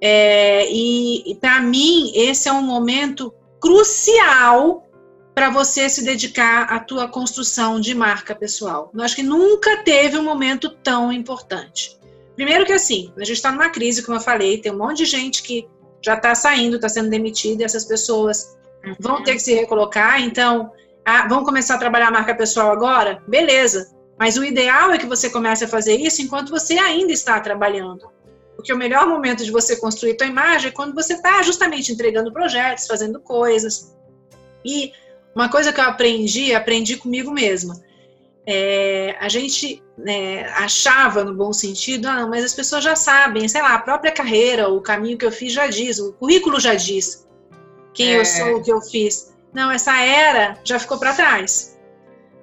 É, 0.00 0.70
e, 0.70 1.30
e 1.30 1.34
para 1.36 1.60
mim, 1.60 2.12
esse 2.14 2.48
é 2.48 2.52
um 2.52 2.62
momento 2.62 3.32
crucial 3.60 4.86
para 5.34 5.50
você 5.50 5.88
se 5.88 6.04
dedicar 6.04 6.72
à 6.72 6.78
tua 6.78 7.08
construção 7.08 7.80
de 7.80 7.94
marca 7.94 8.34
pessoal. 8.34 8.90
Eu 8.94 9.02
acho 9.02 9.16
que 9.16 9.22
nunca 9.22 9.78
teve 9.78 10.16
um 10.16 10.22
momento 10.22 10.70
tão 10.70 11.10
importante. 11.12 11.98
Primeiro 12.36 12.64
que 12.64 12.72
assim, 12.72 13.12
a 13.16 13.24
gente 13.24 13.36
está 13.36 13.50
numa 13.50 13.70
crise, 13.70 14.02
como 14.02 14.16
eu 14.16 14.22
falei, 14.22 14.58
tem 14.58 14.72
um 14.72 14.78
monte 14.78 14.98
de 14.98 15.06
gente 15.06 15.42
que 15.42 15.66
já 16.02 16.14
está 16.14 16.34
saindo, 16.34 16.76
está 16.76 16.88
sendo 16.88 17.08
demitida, 17.08 17.62
e 17.62 17.64
essas 17.64 17.84
pessoas 17.84 18.56
uhum. 18.84 18.94
vão 19.00 19.22
ter 19.22 19.32
que 19.32 19.40
se 19.40 19.54
recolocar, 19.54 20.20
então, 20.20 20.70
ah, 21.04 21.26
vão 21.28 21.44
começar 21.44 21.74
a 21.74 21.78
trabalhar 21.78 22.08
a 22.08 22.12
marca 22.12 22.34
pessoal 22.34 22.70
agora? 22.70 23.22
Beleza. 23.26 23.94
Mas 24.18 24.36
o 24.36 24.44
ideal 24.44 24.92
é 24.92 24.98
que 24.98 25.06
você 25.06 25.28
comece 25.28 25.64
a 25.64 25.68
fazer 25.68 25.96
isso 25.96 26.22
enquanto 26.22 26.50
você 26.50 26.78
ainda 26.78 27.12
está 27.12 27.38
trabalhando. 27.40 28.08
Porque 28.56 28.72
o 28.72 28.76
melhor 28.76 29.06
momento 29.06 29.44
de 29.44 29.50
você 29.50 29.76
construir 29.76 30.16
sua 30.16 30.28
imagem 30.28 30.68
é 30.68 30.72
quando 30.72 30.94
você 30.94 31.14
está 31.14 31.42
justamente 31.42 31.92
entregando 31.92 32.32
projetos, 32.32 32.86
fazendo 32.86 33.20
coisas. 33.20 33.94
E 34.64 34.92
uma 35.34 35.48
coisa 35.48 35.72
que 35.72 35.80
eu 35.80 35.84
aprendi, 35.84 36.54
aprendi 36.54 36.96
comigo 36.96 37.30
mesma. 37.30 37.82
É, 38.46 39.16
a 39.20 39.28
gente 39.28 39.82
né, 39.98 40.44
achava, 40.50 41.24
no 41.24 41.34
bom 41.34 41.52
sentido, 41.52 42.06
ah, 42.06 42.20
não, 42.20 42.30
mas 42.30 42.44
as 42.44 42.54
pessoas 42.54 42.84
já 42.84 42.94
sabem, 42.94 43.48
sei 43.48 43.60
lá, 43.60 43.74
a 43.74 43.78
própria 43.78 44.12
carreira, 44.12 44.68
o 44.68 44.80
caminho 44.80 45.18
que 45.18 45.24
eu 45.24 45.32
fiz 45.32 45.52
já 45.52 45.66
diz, 45.66 45.98
o 45.98 46.12
currículo 46.12 46.60
já 46.60 46.74
diz 46.74 47.24
quem 47.94 48.12
é. 48.12 48.20
eu 48.20 48.24
sou, 48.24 48.56
o 48.56 48.62
que 48.62 48.72
eu 48.72 48.80
fiz. 48.80 49.33
Não, 49.54 49.70
essa 49.70 49.96
era 50.00 50.58
já 50.64 50.78
ficou 50.78 50.98
para 50.98 51.14
trás. 51.14 51.78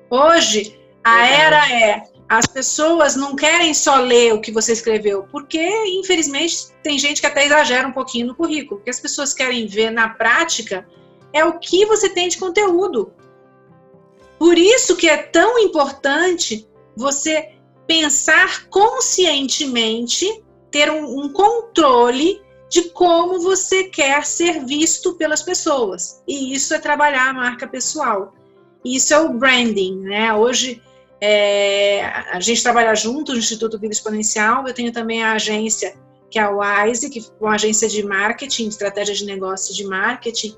Hoje, 0.10 0.80
a 1.03 1.27
era 1.27 1.72
é 1.72 2.03
as 2.30 2.48
pessoas 2.48 3.18
não 3.18 3.36
querem 3.36 3.74
só 3.74 3.98
ler 3.98 4.34
o 4.34 4.39
que 4.39 4.53
você 4.53 4.72
escreveu, 4.72 5.27
porque, 5.30 5.62
infelizmente, 5.88 6.68
tem 6.82 6.98
gente 6.98 7.20
que 7.20 7.27
até 7.27 7.46
exagera 7.46 7.86
um 7.86 7.91
pouquinho 7.91 8.27
no 8.27 8.36
currículo. 8.36 8.80
O 8.80 8.84
que 8.86 8.89
as 8.89 9.01
pessoas 9.01 9.34
querem 9.34 9.68
ver 9.68 9.91
na 9.91 10.08
prática 10.08 10.88
é 11.34 11.44
o 11.44 11.60
que 11.60 11.86
você 11.86 12.08
tem 12.08 12.30
de 12.30 12.38
conteúdo. 12.38 13.12
Por 14.39 14.58
isso 14.58 14.96
que 14.96 15.10
é 15.10 15.18
tão 15.18 15.60
importante 15.60 16.65
você 16.96 17.51
pensar 17.86 18.68
conscientemente, 18.70 20.41
ter 20.72 20.89
um, 20.89 21.25
um 21.25 21.34
controle 21.34 22.41
de 22.71 22.83
como 22.91 23.37
você 23.41 23.83
quer 23.83 24.25
ser 24.25 24.63
visto 24.63 25.15
pelas 25.15 25.43
pessoas. 25.43 26.23
E 26.25 26.55
isso 26.55 26.73
é 26.73 26.79
trabalhar 26.79 27.27
a 27.27 27.33
marca 27.33 27.67
pessoal. 27.67 28.33
Isso 28.83 29.13
é 29.13 29.19
o 29.19 29.33
branding, 29.33 29.97
né? 29.97 30.33
Hoje 30.33 30.81
é, 31.19 32.05
a 32.31 32.39
gente 32.39 32.63
trabalha 32.63 32.95
junto 32.95 33.33
no 33.33 33.39
Instituto 33.39 33.77
Vida 33.77 33.93
Exponencial. 33.93 34.65
Eu 34.65 34.73
tenho 34.73 34.93
também 34.93 35.21
a 35.21 35.33
agência 35.33 35.99
que 36.29 36.39
é 36.39 36.43
a 36.43 36.49
Wise, 36.49 37.09
que 37.09 37.19
é 37.19 37.23
uma 37.41 37.55
agência 37.55 37.89
de 37.89 38.03
marketing, 38.03 38.69
estratégia 38.69 39.13
de 39.15 39.25
negócio 39.25 39.75
de 39.75 39.83
marketing. 39.83 40.55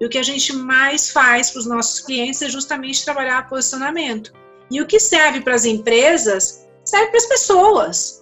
E 0.00 0.06
o 0.06 0.08
que 0.08 0.16
a 0.16 0.22
gente 0.22 0.54
mais 0.54 1.10
faz 1.10 1.50
para 1.50 1.58
os 1.60 1.66
nossos 1.66 2.00
clientes 2.00 2.40
é 2.40 2.48
justamente 2.48 3.04
trabalhar 3.04 3.46
posicionamento. 3.46 4.32
E 4.70 4.80
o 4.80 4.86
que 4.86 4.98
serve 4.98 5.42
para 5.42 5.54
as 5.54 5.66
empresas 5.66 6.66
serve 6.82 7.08
para 7.08 7.18
as 7.18 7.26
pessoas. 7.26 8.21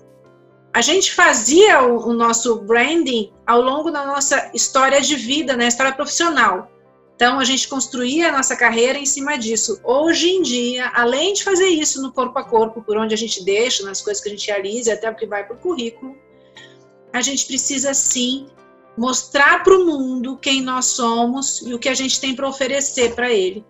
A 0.73 0.81
gente 0.81 1.13
fazia 1.13 1.83
o, 1.83 2.11
o, 2.11 2.13
nosso 2.13 2.61
branding 2.61 3.33
ao 3.47 3.61
longo 3.61 3.91
da 3.91 4.07
nossa 4.07 4.51
história 4.55 5.01
de 5.01 5.17
vida, 5.17 5.57
né, 5.57 5.67
história 5.67 5.93
profissional. 5.93 6.71
Então, 7.17 7.39
a 7.39 7.45
gente 7.45 7.69
construía 7.69 8.29
a 8.29 8.33
nossa 8.33 8.57
carreira 8.57 8.97
em 8.97 9.05
cima 9.05 9.37
disso. 9.37 9.81
Hoje 9.85 10.31
em 10.31 10.43
dia, 10.43 10.91
além 10.95 11.35
de 11.35 11.45
fazer 11.45 11.67
isso 11.67 12.01
no 12.01 12.13
corpo 12.13 12.39
a 12.39 12.45
corpo, 12.45 12.83
por 12.83 12.97
onde 12.97 13.13
a 13.13 13.19
gente 13.19 13.45
deixa, 13.45 13.85
nas 13.85 14.01
coisas 14.01 14.23
que 14.23 14.29
a 14.29 14.33
gente 14.33 14.47
realiza, 14.47 14.95
até 14.95 15.11
porque 15.11 15.27
vai 15.27 15.45
para 15.45 15.57
o 15.57 15.59
currículo, 15.59 16.17
a 17.13 17.21
gente 17.21 17.45
precisa 17.47 17.93
sim 17.93 18.47
mostrar 18.97 19.63
para 19.63 19.77
o 19.77 19.85
mundo 19.85 20.39
quem 20.39 20.63
nós 20.63 20.87
somos 20.87 21.63
e 21.63 21.75
o 21.75 21.79
que 21.79 21.89
a 21.89 21.95
gente 21.95 22.21
tem 22.21 22.35
para 22.35 22.49
oferecer 22.49 23.15
para 23.15 23.31
ele. 23.31 23.65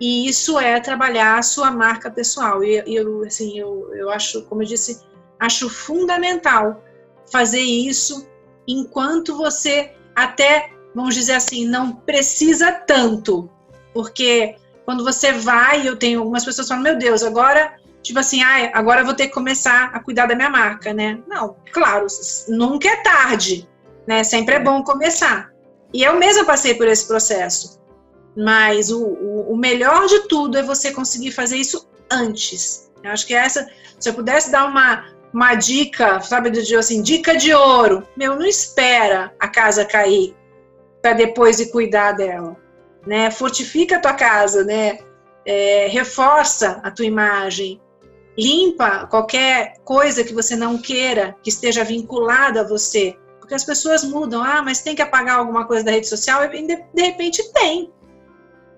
E 0.00 0.28
isso 0.28 0.58
é 0.58 0.80
trabalhar 0.80 1.38
a 1.38 1.42
sua 1.42 1.70
marca 1.70 2.10
pessoal. 2.10 2.62
E 2.64 2.82
eu, 2.86 3.24
assim, 3.24 3.58
eu, 3.58 3.94
eu 3.94 4.10
acho, 4.10 4.42
como 4.42 4.62
eu 4.62 4.66
disse, 4.66 5.00
acho 5.38 5.68
fundamental 5.68 6.82
fazer 7.30 7.60
isso 7.60 8.26
enquanto 8.66 9.36
você 9.36 9.92
até 10.14 10.70
vamos 10.96 11.14
dizer 11.14 11.34
assim, 11.34 11.66
não 11.66 11.92
precisa 11.92 12.72
tanto. 12.72 13.50
Porque 13.92 14.56
quando 14.86 15.04
você 15.04 15.30
vai, 15.30 15.86
eu 15.86 15.94
tenho 15.94 16.20
algumas 16.20 16.42
pessoas 16.42 16.66
falando, 16.66 16.84
meu 16.84 16.96
Deus, 16.96 17.22
agora, 17.22 17.74
tipo 18.02 18.18
assim, 18.18 18.42
ah, 18.42 18.70
agora 18.72 19.04
vou 19.04 19.12
ter 19.12 19.26
que 19.26 19.34
começar 19.34 19.90
a 19.92 20.00
cuidar 20.00 20.24
da 20.24 20.34
minha 20.34 20.48
marca, 20.48 20.94
né? 20.94 21.18
Não, 21.28 21.54
claro, 21.70 22.06
nunca 22.48 22.88
é 22.88 22.96
tarde, 23.02 23.68
né? 24.06 24.24
Sempre 24.24 24.54
é 24.54 24.58
bom 24.58 24.82
começar. 24.82 25.52
E 25.92 26.02
eu 26.02 26.18
mesma 26.18 26.46
passei 26.46 26.74
por 26.74 26.88
esse 26.88 27.06
processo. 27.06 27.78
Mas 28.34 28.90
o, 28.90 29.04
o, 29.04 29.52
o 29.52 29.56
melhor 29.56 30.06
de 30.06 30.20
tudo 30.28 30.56
é 30.56 30.62
você 30.62 30.92
conseguir 30.92 31.32
fazer 31.32 31.58
isso 31.58 31.86
antes. 32.10 32.90
Eu 33.04 33.10
acho 33.10 33.26
que 33.26 33.34
essa, 33.34 33.68
se 34.00 34.08
eu 34.08 34.14
pudesse 34.14 34.50
dar 34.50 34.64
uma, 34.66 35.04
uma 35.36 35.54
dica, 35.54 36.18
sabe, 36.22 36.48
de 36.48 36.74
assim, 36.74 37.02
dica 37.02 37.36
de 37.36 37.52
ouro, 37.52 38.08
meu, 38.16 38.36
não 38.36 38.46
espera 38.46 39.34
a 39.38 39.46
casa 39.46 39.84
cair 39.84 40.34
para 41.02 41.12
depois 41.12 41.60
ir 41.60 41.70
cuidar 41.70 42.12
dela, 42.12 42.56
né? 43.06 43.30
Fortifica 43.30 43.96
a 43.96 44.00
tua 44.00 44.14
casa, 44.14 44.64
né? 44.64 44.98
É, 45.44 45.88
reforça 45.88 46.80
a 46.82 46.90
tua 46.90 47.04
imagem, 47.04 47.78
limpa 48.36 49.06
qualquer 49.08 49.74
coisa 49.84 50.24
que 50.24 50.32
você 50.32 50.56
não 50.56 50.78
queira 50.78 51.36
que 51.42 51.50
esteja 51.50 51.84
vinculada 51.84 52.62
a 52.62 52.66
você, 52.66 53.14
porque 53.38 53.54
as 53.54 53.62
pessoas 53.62 54.04
mudam. 54.04 54.42
Ah, 54.42 54.62
mas 54.62 54.80
tem 54.80 54.96
que 54.96 55.02
apagar 55.02 55.36
alguma 55.36 55.66
coisa 55.66 55.84
da 55.84 55.90
rede 55.90 56.08
social? 56.08 56.42
E 56.44 56.66
de, 56.66 56.82
de 56.94 57.02
repente 57.02 57.52
tem. 57.52 57.92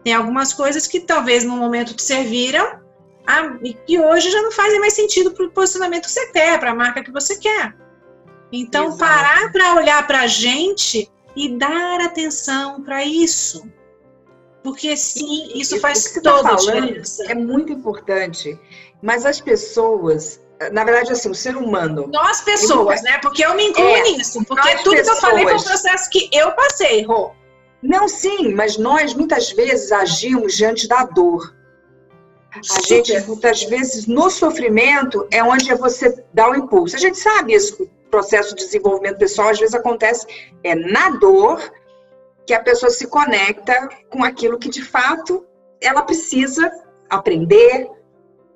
Tem 0.02 0.12
algumas 0.12 0.52
coisas 0.52 0.88
que 0.88 0.98
talvez 0.98 1.44
no 1.44 1.56
momento 1.56 1.94
te 1.94 2.02
serviram 2.02 2.80
ah, 3.30 3.58
e 3.62 3.74
que 3.74 4.00
hoje 4.00 4.30
já 4.30 4.40
não 4.40 4.50
fazem 4.50 4.80
mais 4.80 4.94
sentido 4.94 5.32
para 5.32 5.44
o 5.44 5.50
posicionamento 5.50 6.06
que 6.06 6.12
você 6.12 6.26
quer, 6.28 6.58
para 6.58 6.70
a 6.70 6.74
marca 6.74 7.04
que 7.04 7.12
você 7.12 7.36
quer. 7.36 7.76
Então, 8.50 8.86
Exato. 8.86 8.98
parar 8.98 9.52
para 9.52 9.74
olhar 9.74 10.06
para 10.06 10.20
a 10.22 10.26
gente 10.26 11.10
e 11.36 11.58
dar 11.58 12.00
atenção 12.00 12.82
para 12.82 13.04
isso. 13.04 13.70
Porque 14.64 14.96
sim, 14.96 15.52
isso 15.54 15.78
faz 15.78 16.10
toda 16.22 16.42
tá 16.42 16.52
a 16.54 16.56
diferença. 16.56 17.30
É 17.30 17.34
muito 17.34 17.70
importante. 17.70 18.58
Mas 19.02 19.26
as 19.26 19.42
pessoas, 19.42 20.40
na 20.72 20.82
verdade, 20.82 21.12
assim, 21.12 21.30
o 21.30 21.34
ser 21.34 21.54
humano. 21.54 22.08
Nós 22.10 22.40
pessoas, 22.40 23.02
né? 23.02 23.18
Porque 23.18 23.44
eu 23.44 23.54
me 23.54 23.64
incluo 23.66 23.86
é, 23.88 24.02
nisso. 24.04 24.42
Porque 24.46 24.74
tudo 24.78 24.96
pessoas... 24.96 25.18
que 25.20 25.26
eu 25.26 25.30
falei 25.30 25.44
foi 25.44 25.54
um 25.54 25.62
processo 25.62 26.08
que 26.08 26.30
eu 26.32 26.50
passei, 26.52 27.02
Rô. 27.02 27.32
Não, 27.82 28.08
sim, 28.08 28.54
mas 28.54 28.78
nós 28.78 29.12
muitas 29.12 29.52
vezes 29.52 29.92
agimos 29.92 30.56
diante 30.56 30.88
da 30.88 31.04
dor. 31.04 31.57
A 32.76 32.80
gente, 32.86 33.20
muitas 33.26 33.62
vezes, 33.64 34.06
no 34.06 34.30
sofrimento, 34.30 35.26
é 35.30 35.42
onde 35.42 35.72
você 35.74 36.22
dá 36.32 36.50
o 36.50 36.54
impulso. 36.54 36.96
A 36.96 36.98
gente 36.98 37.18
sabe 37.18 37.54
isso 37.54 37.88
processo 38.08 38.54
de 38.54 38.64
desenvolvimento 38.64 39.18
pessoal, 39.18 39.50
às 39.50 39.58
vezes 39.58 39.74
acontece 39.74 40.26
é 40.62 40.74
na 40.74 41.10
dor 41.10 41.72
que 42.46 42.52
a 42.52 42.60
pessoa 42.60 42.90
se 42.90 43.06
conecta 43.06 43.88
com 44.10 44.24
aquilo 44.24 44.58
que 44.58 44.68
de 44.68 44.82
fato 44.82 45.46
ela 45.80 46.02
precisa 46.02 46.70
aprender 47.08 47.88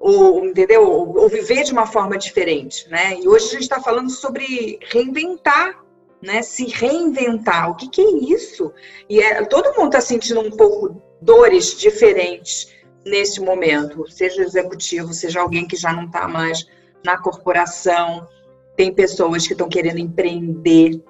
ou 0.00 0.44
entendeu 0.44 0.82
ou, 0.82 1.16
ou 1.16 1.28
viver 1.28 1.62
de 1.62 1.73
uma 1.73 1.87
forma 1.87 2.18
diferente, 2.18 2.88
né? 2.88 3.18
E 3.21 3.28
hoje 3.28 3.47
a 3.47 3.50
gente 3.50 3.62
está 3.62 3.80
falando 3.80 4.11
sobre 4.11 4.78
reinventar, 4.90 5.78
né? 6.21 6.42
Se 6.42 6.66
reinventar. 6.66 7.71
O 7.71 7.76
que, 7.76 7.88
que 7.88 8.00
é 8.00 8.11
isso? 8.35 8.73
E 9.09 9.21
é, 9.21 9.44
todo 9.44 9.76
mundo 9.76 9.87
está 9.87 10.00
sentindo 10.00 10.40
um 10.40 10.50
pouco 10.50 11.00
dores 11.21 11.76
diferentes 11.78 12.73
nesse 13.04 13.40
momento, 13.40 14.09
seja 14.11 14.42
executivo, 14.42 15.12
seja 15.12 15.40
alguém 15.40 15.66
que 15.66 15.76
já 15.76 15.92
não 15.92 16.04
está 16.06 16.28
mais 16.28 16.66
na 17.04 17.18
corporação 17.18 18.28
tem 18.76 18.92
pessoas 18.92 19.47
que 19.47 19.52
estão 19.52 19.68
querendo 19.68 19.99
empreender. 19.99 21.02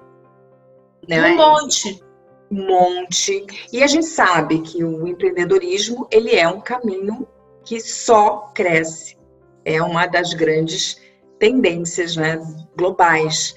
Né? 1.07 1.31
Um 1.31 1.35
monte. 1.35 2.03
Um 2.51 2.67
monte. 2.67 3.45
E 3.71 3.81
a 3.81 3.87
gente 3.87 4.05
sabe 4.05 4.61
que 4.61 4.83
o 4.83 5.07
empreendedorismo 5.07 6.07
ele 6.11 6.35
é 6.35 6.47
um 6.47 6.61
caminho 6.61 7.27
que 7.63 7.79
só 7.79 8.51
cresce. 8.53 9.17
É 9.65 9.81
uma 9.81 10.07
das 10.07 10.33
grandes 10.33 11.01
tendências 11.39 12.15
né, 12.15 12.39
globais 12.75 13.55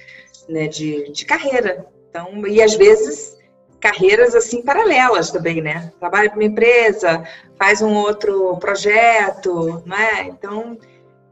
né, 0.49 0.69
de, 0.69 1.11
de 1.11 1.25
carreira. 1.25 1.87
Então, 2.09 2.47
e 2.47 2.63
às 2.63 2.75
vezes 2.75 3.36
carreiras 3.81 4.35
assim 4.35 4.63
paralelas 4.63 5.31
também, 5.31 5.61
né? 5.61 5.93
Trabalha 5.99 6.29
para 6.29 6.39
uma 6.39 6.45
empresa, 6.45 7.25
faz 7.59 7.83
um 7.83 7.95
outro 7.95 8.57
projeto, 8.59 9.83
não 9.85 9.97
é? 9.97 10.25
Então, 10.25 10.79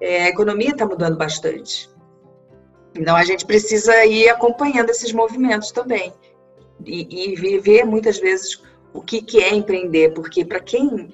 é, 0.01 0.25
a 0.25 0.29
economia 0.29 0.71
está 0.71 0.87
mudando 0.87 1.17
bastante. 1.17 1.89
Então 2.95 3.17
a 3.17 3.25
gente 3.25 3.45
precisa 3.45 4.05
ir 4.07 4.29
acompanhando 4.29 4.91
esses 4.91 5.13
movimentos 5.13 5.73
também 5.73 6.13
e, 6.85 7.33
e 7.33 7.61
ver 7.61 7.85
muitas 7.85 8.19
vezes 8.19 8.63
o 8.93 9.01
que, 9.01 9.21
que 9.21 9.43
é 9.43 9.53
empreender, 9.53 10.13
porque 10.13 10.45
para 10.45 10.61
quem 10.61 11.13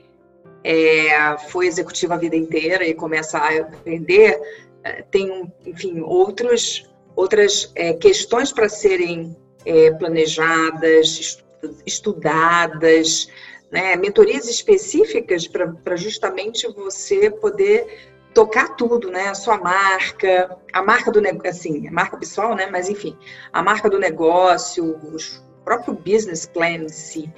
é, 0.62 1.38
foi 1.48 1.66
executivo 1.66 2.12
a 2.12 2.18
vida 2.18 2.36
inteira 2.36 2.86
e 2.86 2.92
começa 2.92 3.42
a 3.42 3.56
empreender, 3.56 4.38
é, 4.84 5.02
tem, 5.02 5.50
enfim, 5.64 6.00
outros, 6.00 6.90
outras 7.16 7.72
é, 7.74 7.94
questões 7.94 8.52
para 8.52 8.68
serem 8.68 9.34
é, 9.64 9.90
planejadas, 9.92 11.42
estudadas, 11.86 13.28
né? 13.70 13.96
mentorias 13.96 14.48
específicas 14.48 15.46
para 15.46 15.96
justamente 15.96 16.66
você 16.68 17.30
poder 17.30 18.10
tocar 18.34 18.76
tudo, 18.76 19.10
né? 19.10 19.28
A 19.28 19.34
sua 19.34 19.58
marca, 19.58 20.56
a 20.72 20.82
marca 20.82 21.10
do 21.10 21.20
negócio, 21.20 21.50
assim, 21.50 21.88
a 21.88 21.90
marca 21.90 22.16
pessoal, 22.16 22.54
né? 22.54 22.68
Mas 22.70 22.88
enfim, 22.88 23.16
a 23.52 23.62
marca 23.62 23.90
do 23.90 23.98
negócio, 23.98 24.84
o 24.84 25.16
próprio 25.64 25.94
business 25.94 26.46
plan 26.46 26.70
em 26.70 26.88
si, 26.88 27.32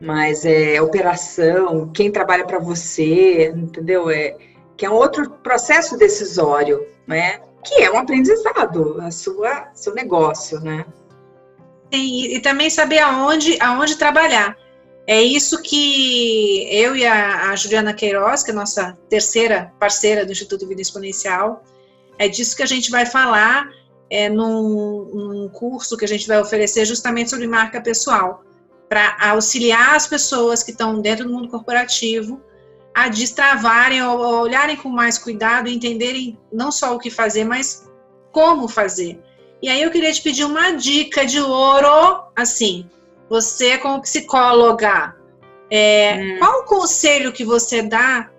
mas 0.00 0.44
é 0.44 0.80
operação, 0.80 1.90
quem 1.92 2.10
trabalha 2.10 2.46
para 2.46 2.58
você, 2.58 3.48
entendeu? 3.48 4.10
É 4.10 4.36
que 4.76 4.86
é 4.86 4.90
um 4.90 4.94
outro 4.94 5.28
processo 5.28 5.98
decisório, 5.98 6.86
né? 7.06 7.40
Que 7.64 7.82
é 7.82 7.90
um 7.90 7.98
aprendizado, 7.98 9.00
a 9.00 9.10
sua 9.10 9.70
seu 9.74 9.92
negócio, 9.92 10.60
né? 10.60 10.86
E, 11.90 12.40
também 12.40 12.68
saber 12.68 12.98
aonde 12.98 13.56
aonde 13.60 13.96
trabalhar. 13.96 14.56
É 15.06 15.22
isso 15.22 15.62
que 15.62 16.68
eu 16.70 16.94
e 16.94 17.06
a, 17.06 17.50
a, 17.50 17.56
Juliana 17.56 17.94
Queiroz, 17.94 18.42
que 18.42 18.50
é 18.50 18.52
a 18.52 18.56
nossa 18.56 18.98
terceira 19.08 19.72
parceira 19.80 20.26
do 20.26 20.32
Instituto 20.32 20.68
Vida 20.68 20.82
Exponencial, 20.82 21.64
é 22.18 22.28
disso 22.28 22.54
que 22.54 22.62
a 22.62 22.66
gente 22.66 22.90
vai 22.90 23.06
falar 23.06 23.70
é, 24.10 24.28
num, 24.28 25.04
num 25.14 25.48
curso 25.48 25.96
que 25.96 26.04
a 26.04 26.08
gente 26.08 26.28
vai 26.28 26.38
oferecer 26.38 26.84
justamente 26.84 27.30
sobre 27.30 27.46
marca 27.46 27.80
pessoal, 27.80 28.44
para 28.86 29.16
auxiliar 29.30 29.94
as 29.94 30.06
pessoas 30.06 30.62
que 30.62 30.72
estão 30.72 31.00
dentro 31.00 31.26
do 31.26 31.32
mundo 31.32 31.48
corporativo 31.48 32.42
a 32.94 33.08
destravarem 33.08 34.02
ou 34.02 34.18
olharem 34.18 34.76
com 34.76 34.88
mais 34.88 35.18
cuidado 35.18 35.68
e 35.68 35.74
entenderem 35.74 36.38
não 36.52 36.72
só 36.72 36.94
o 36.96 36.98
que 36.98 37.10
fazer, 37.10 37.44
mas 37.44 37.88
como 38.32 38.66
fazer. 38.66 39.22
E 39.60 39.68
aí 39.68 39.82
eu 39.82 39.90
queria 39.90 40.12
te 40.12 40.22
pedir 40.22 40.44
uma 40.44 40.72
dica 40.72 41.26
de 41.26 41.40
ouro, 41.40 42.24
assim, 42.36 42.88
você, 43.28 43.76
como 43.78 44.00
psicóloga, 44.02 45.16
é, 45.70 46.14
hum. 46.14 46.38
qual 46.38 46.60
o 46.60 46.64
conselho 46.64 47.32
que 47.32 47.44
você 47.44 47.82
dá 47.82 48.30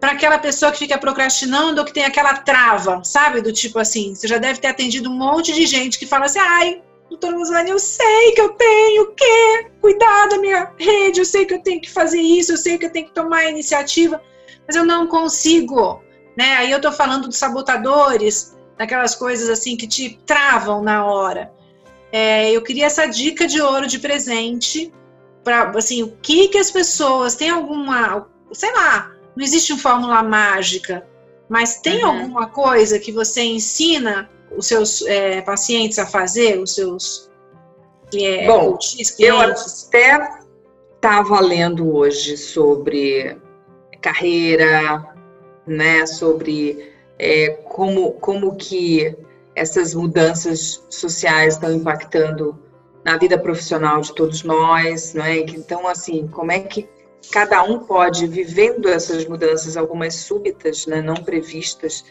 para 0.00 0.12
aquela 0.12 0.38
pessoa 0.38 0.72
que 0.72 0.78
fica 0.78 0.96
procrastinando 0.96 1.80
ou 1.80 1.86
que 1.86 1.92
tem 1.92 2.04
aquela 2.04 2.34
trava, 2.34 3.02
sabe? 3.04 3.40
Do 3.40 3.52
tipo 3.52 3.78
assim, 3.78 4.14
você 4.14 4.28
já 4.28 4.38
deve 4.38 4.60
ter 4.60 4.68
atendido 4.68 5.10
um 5.10 5.14
monte 5.14 5.52
de 5.52 5.66
gente 5.66 5.98
que 5.98 6.06
fala 6.06 6.26
assim, 6.26 6.38
ai, 6.38 6.82
doutora 7.10 7.36
Rosane, 7.36 7.70
eu 7.70 7.78
sei 7.78 8.32
que 8.32 8.40
eu 8.40 8.50
tenho 8.50 9.02
o 9.02 9.14
quê? 9.14 9.66
Cuidar 9.80 10.28
da 10.28 10.38
minha 10.38 10.72
rede, 10.78 11.20
eu 11.20 11.24
sei 11.24 11.44
que 11.44 11.54
eu 11.54 11.62
tenho 11.62 11.80
que 11.80 11.90
fazer 11.90 12.20
isso, 12.20 12.52
eu 12.52 12.56
sei 12.56 12.78
que 12.78 12.86
eu 12.86 12.92
tenho 12.92 13.06
que 13.06 13.14
tomar 13.14 13.38
a 13.38 13.50
iniciativa, 13.50 14.22
mas 14.66 14.76
eu 14.76 14.84
não 14.84 15.06
consigo, 15.06 16.02
né? 16.36 16.54
Aí 16.56 16.70
eu 16.70 16.80
tô 16.80 16.92
falando 16.92 17.26
dos 17.26 17.36
sabotadores, 17.36 18.56
daquelas 18.78 19.14
coisas 19.14 19.48
assim 19.50 19.76
que 19.76 19.86
te 19.86 20.18
travam 20.24 20.80
na 20.80 21.04
hora. 21.04 21.52
É, 22.12 22.50
eu 22.52 22.62
queria 22.62 22.86
essa 22.86 23.06
dica 23.06 23.46
de 23.46 23.60
ouro 23.60 23.86
de 23.86 23.98
presente 23.98 24.92
para 25.44 25.70
assim, 25.70 26.02
o 26.02 26.12
que 26.22 26.48
que 26.48 26.58
as 26.58 26.70
pessoas 26.70 27.34
têm 27.34 27.50
alguma, 27.50 28.26
sei 28.52 28.72
lá, 28.72 29.12
não 29.36 29.44
existe 29.44 29.72
uma 29.72 29.82
fórmula 29.82 30.22
mágica, 30.22 31.06
mas 31.48 31.80
tem 31.80 32.04
uhum. 32.04 32.10
alguma 32.10 32.46
coisa 32.48 32.98
que 32.98 33.12
você 33.12 33.42
ensina 33.42 34.30
os 34.56 34.66
seus 34.66 35.02
é, 35.02 35.42
pacientes 35.42 35.98
a 35.98 36.06
fazer, 36.06 36.58
os 36.58 36.74
seus 36.74 37.30
é, 38.14 38.46
Bom, 38.46 38.78
clientes? 38.78 39.16
Eu 39.18 39.38
até 39.38 40.38
estava 40.94 41.40
lendo 41.40 41.94
hoje 41.94 42.36
sobre 42.36 43.36
carreira, 44.00 45.14
né, 45.66 46.06
sobre 46.06 46.92
é, 47.18 47.50
como, 47.64 48.12
como 48.12 48.56
que 48.56 49.16
essas 49.54 49.94
mudanças 49.94 50.84
sociais 50.88 51.54
estão 51.54 51.72
impactando 51.72 52.58
na 53.04 53.16
vida 53.16 53.38
profissional 53.38 54.00
de 54.00 54.14
todos 54.14 54.42
nós, 54.42 55.14
né? 55.14 55.38
Então, 55.38 55.88
assim, 55.88 56.28
como 56.28 56.52
é 56.52 56.60
que 56.60 56.88
cada 57.30 57.62
um 57.62 57.80
pode, 57.80 58.26
vivendo 58.26 58.88
essas 58.88 59.26
mudanças, 59.26 59.76
algumas 59.76 60.14
súbitas, 60.14 60.86
né, 60.86 61.00
não 61.02 61.14
previstas, 61.14 62.04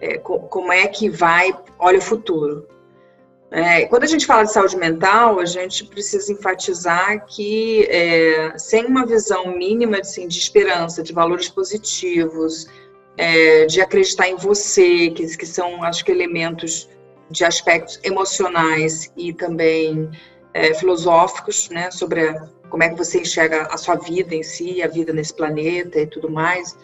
é, 0.00 0.18
como 0.18 0.72
é 0.72 0.86
que 0.86 1.08
vai, 1.08 1.56
olha 1.78 1.98
o 1.98 2.02
futuro. 2.02 2.66
É, 3.50 3.86
quando 3.86 4.02
a 4.02 4.06
gente 4.06 4.26
fala 4.26 4.44
de 4.44 4.52
saúde 4.52 4.76
mental, 4.76 5.40
a 5.40 5.46
gente 5.46 5.86
precisa 5.86 6.30
enfatizar 6.32 7.24
que 7.24 7.86
é, 7.88 8.52
sem 8.58 8.84
uma 8.84 9.06
visão 9.06 9.56
mínima 9.56 9.98
assim, 9.98 10.28
de 10.28 10.38
esperança, 10.38 11.02
de 11.02 11.14
valores 11.14 11.48
positivos, 11.48 12.68
é, 13.18 13.66
de 13.66 13.80
acreditar 13.80 14.28
em 14.28 14.36
você, 14.36 15.10
que, 15.10 15.36
que 15.36 15.44
são, 15.44 15.82
acho 15.82 16.04
que, 16.04 16.12
elementos 16.12 16.88
de 17.28 17.44
aspectos 17.44 17.98
emocionais 18.04 19.12
e 19.16 19.32
também 19.32 20.08
é, 20.54 20.72
filosóficos, 20.74 21.68
né, 21.68 21.90
sobre 21.90 22.28
a, 22.28 22.48
como 22.70 22.82
é 22.84 22.88
que 22.88 22.96
você 22.96 23.20
enxerga 23.20 23.62
a 23.70 23.76
sua 23.76 23.96
vida 23.96 24.34
em 24.34 24.42
si, 24.42 24.82
a 24.82 24.86
vida 24.86 25.12
nesse 25.12 25.34
planeta 25.34 25.98
e 25.98 26.06
tudo 26.06 26.30
mais. 26.30 26.78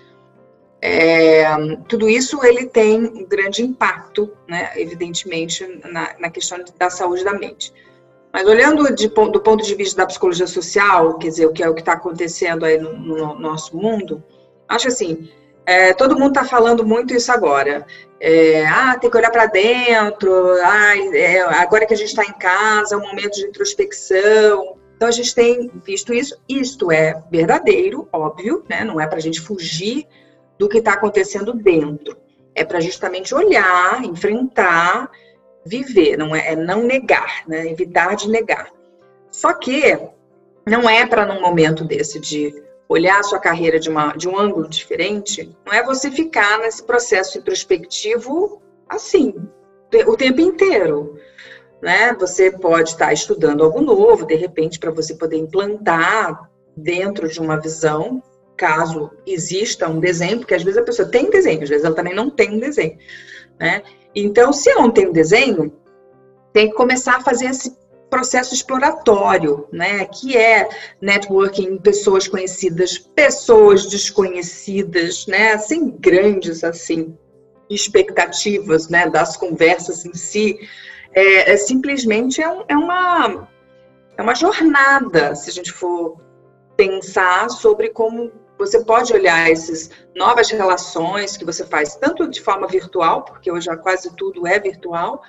É, 0.83 1.47
tudo 1.88 2.09
isso 2.09 2.44
ele 2.44 2.66
tem 2.66 3.07
um 3.07 3.25
grande 3.25 3.62
impacto, 3.62 4.31
né, 4.47 4.73
evidentemente, 4.77 5.64
na, 5.85 6.14
na 6.18 6.31
questão 6.31 6.59
da 6.79 6.90
saúde 6.90 7.25
da 7.25 7.33
mente. 7.33 7.73
Mas 8.33 8.47
olhando 8.49 8.92
de, 8.92 9.07
do 9.07 9.40
ponto 9.40 9.64
de 9.64 9.75
vista 9.77 9.99
da 9.99 10.07
psicologia 10.07 10.49
social, 10.49 11.16
quer 11.18 11.29
dizer, 11.29 11.47
o 11.47 11.53
que 11.53 11.62
é 11.62 11.68
o 11.68 11.75
que 11.75 11.81
está 11.81 11.92
acontecendo 11.92 12.64
aí 12.64 12.77
no, 12.77 12.92
no 12.92 13.38
nosso 13.38 13.77
mundo, 13.77 14.23
acho 14.68 14.88
assim, 14.88 15.31
é, 15.66 15.94
todo 15.94 16.18
mundo 16.18 16.29
está 16.29 16.44
falando 16.44 16.87
muito 16.87 17.14
isso 17.14 17.33
agora. 17.33 17.87
É, 18.20 18.66
ah, 18.66 18.96
tem 18.98 19.11
que 19.11 19.16
olhar 19.16 19.31
para 19.31 19.46
dentro. 19.46 20.33
Ah, 20.62 20.96
é, 21.14 21.40
agora 21.40 21.87
que 21.87 21.94
a 21.94 21.96
gente 21.96 22.09
está 22.09 22.24
em 22.24 22.33
casa, 22.33 22.94
é 22.94 22.98
um 22.98 23.07
momento 23.07 23.35
de 23.35 23.46
introspecção. 23.46 24.77
Então 24.96 25.09
a 25.09 25.12
gente 25.12 25.35
tem 25.35 25.70
visto 25.85 26.12
isso. 26.12 26.37
Isto 26.48 26.92
é 26.92 27.22
verdadeiro, 27.31 28.09
óbvio, 28.12 28.64
né? 28.68 28.85
Não 28.85 29.00
é 29.00 29.07
para 29.07 29.18
a 29.18 29.22
gente 29.22 29.40
fugir 29.40 30.07
do 30.59 30.68
que 30.68 30.79
está 30.79 30.92
acontecendo 30.92 31.53
dentro. 31.53 32.16
É 32.55 32.64
para 32.64 32.81
justamente 32.81 33.35
olhar, 33.35 34.05
enfrentar, 34.05 35.11
viver. 35.64 36.16
Não 36.16 36.37
é, 36.37 36.53
é 36.53 36.57
não 36.57 36.83
negar, 36.83 37.42
né? 37.48 37.66
Evitar 37.70 38.14
de 38.16 38.29
negar. 38.29 38.70
Só 39.31 39.53
que 39.53 39.98
não 40.66 40.88
é 40.88 41.05
para 41.07 41.27
num 41.27 41.40
momento 41.40 41.85
desse 41.85 42.20
de 42.20 42.55
olhar 42.88 43.18
a 43.18 43.23
sua 43.23 43.38
carreira 43.38 43.79
de, 43.79 43.88
uma, 43.88 44.12
de 44.12 44.29
um 44.29 44.38
ângulo 44.38 44.68
diferente, 44.68 45.57
não 45.64 45.73
é 45.73 45.83
você 45.83 46.11
ficar 46.11 46.59
nesse 46.59 46.83
processo 46.83 47.38
introspectivo 47.38 48.61
assim, 48.88 49.35
o 50.07 50.16
tempo 50.16 50.40
inteiro. 50.40 51.18
Né? 51.83 52.14
Você 52.18 52.51
pode 52.51 52.90
estar 52.90 53.12
estudando 53.12 53.62
algo 53.62 53.81
novo, 53.81 54.27
de 54.27 54.35
repente, 54.35 54.79
para 54.79 54.90
você 54.90 55.14
poder 55.14 55.37
implantar 55.37 56.51
dentro 56.77 57.29
de 57.29 57.40
uma 57.40 57.61
visão, 57.61 58.23
caso 58.57 59.11
exista 59.27 59.88
um 59.88 60.01
desenho, 60.01 60.38
porque 60.38 60.55
às 60.55 60.62
vezes 60.62 60.79
a 60.79 60.85
pessoa 60.85 61.09
tem 61.09 61.31
desenho, 61.31 61.62
às 61.62 61.68
vezes 61.68 61.85
ela 61.85 61.94
também 61.94 62.14
não 62.14 62.31
tem 62.31 62.53
um 62.53 62.59
desenho. 62.59 62.99
Né? 63.59 63.83
Então, 64.14 64.53
se 64.53 64.73
não 64.75 64.90
tem 64.90 65.09
um 65.09 65.12
desenho, 65.12 65.73
tem 66.53 66.70
que 66.70 66.77
começar 66.77 67.16
a 67.16 67.20
fazer 67.20 67.47
esse 67.47 67.77
processo 68.14 68.55
exploratório, 68.55 69.66
né? 69.72 70.05
Que 70.05 70.37
é 70.37 70.68
networking, 71.00 71.79
pessoas 71.79 72.29
conhecidas, 72.29 72.96
pessoas 72.96 73.87
desconhecidas, 73.87 75.27
né? 75.27 75.59
Sem 75.59 75.90
grandes 75.90 76.62
assim 76.62 77.18
expectativas, 77.68 78.88
né? 78.88 79.11
Das 79.11 79.37
conversas 79.37 80.05
em 80.05 80.14
si, 80.14 80.57
é, 81.12 81.53
é 81.53 81.57
simplesmente 81.57 82.40
é, 82.40 82.48
um, 82.48 82.64
é 82.68 82.77
uma 82.77 83.48
é 84.16 84.22
uma 84.22 84.35
jornada, 84.37 85.35
se 85.35 85.50
a 85.50 85.53
gente 85.53 85.72
for 85.72 86.16
pensar 86.77 87.50
sobre 87.50 87.88
como 87.88 88.31
você 88.57 88.85
pode 88.85 89.12
olhar 89.12 89.50
essas 89.50 89.90
novas 90.14 90.48
relações 90.53 91.37
que 91.37 91.44
você 91.44 91.66
faz, 91.66 91.96
tanto 91.96 92.31
de 92.31 92.40
forma 92.40 92.68
virtual, 92.68 93.24
porque 93.24 93.50
hoje 93.50 93.77
quase 93.79 94.14
tudo 94.14 94.46
é 94.46 94.61
virtual, 94.61 95.20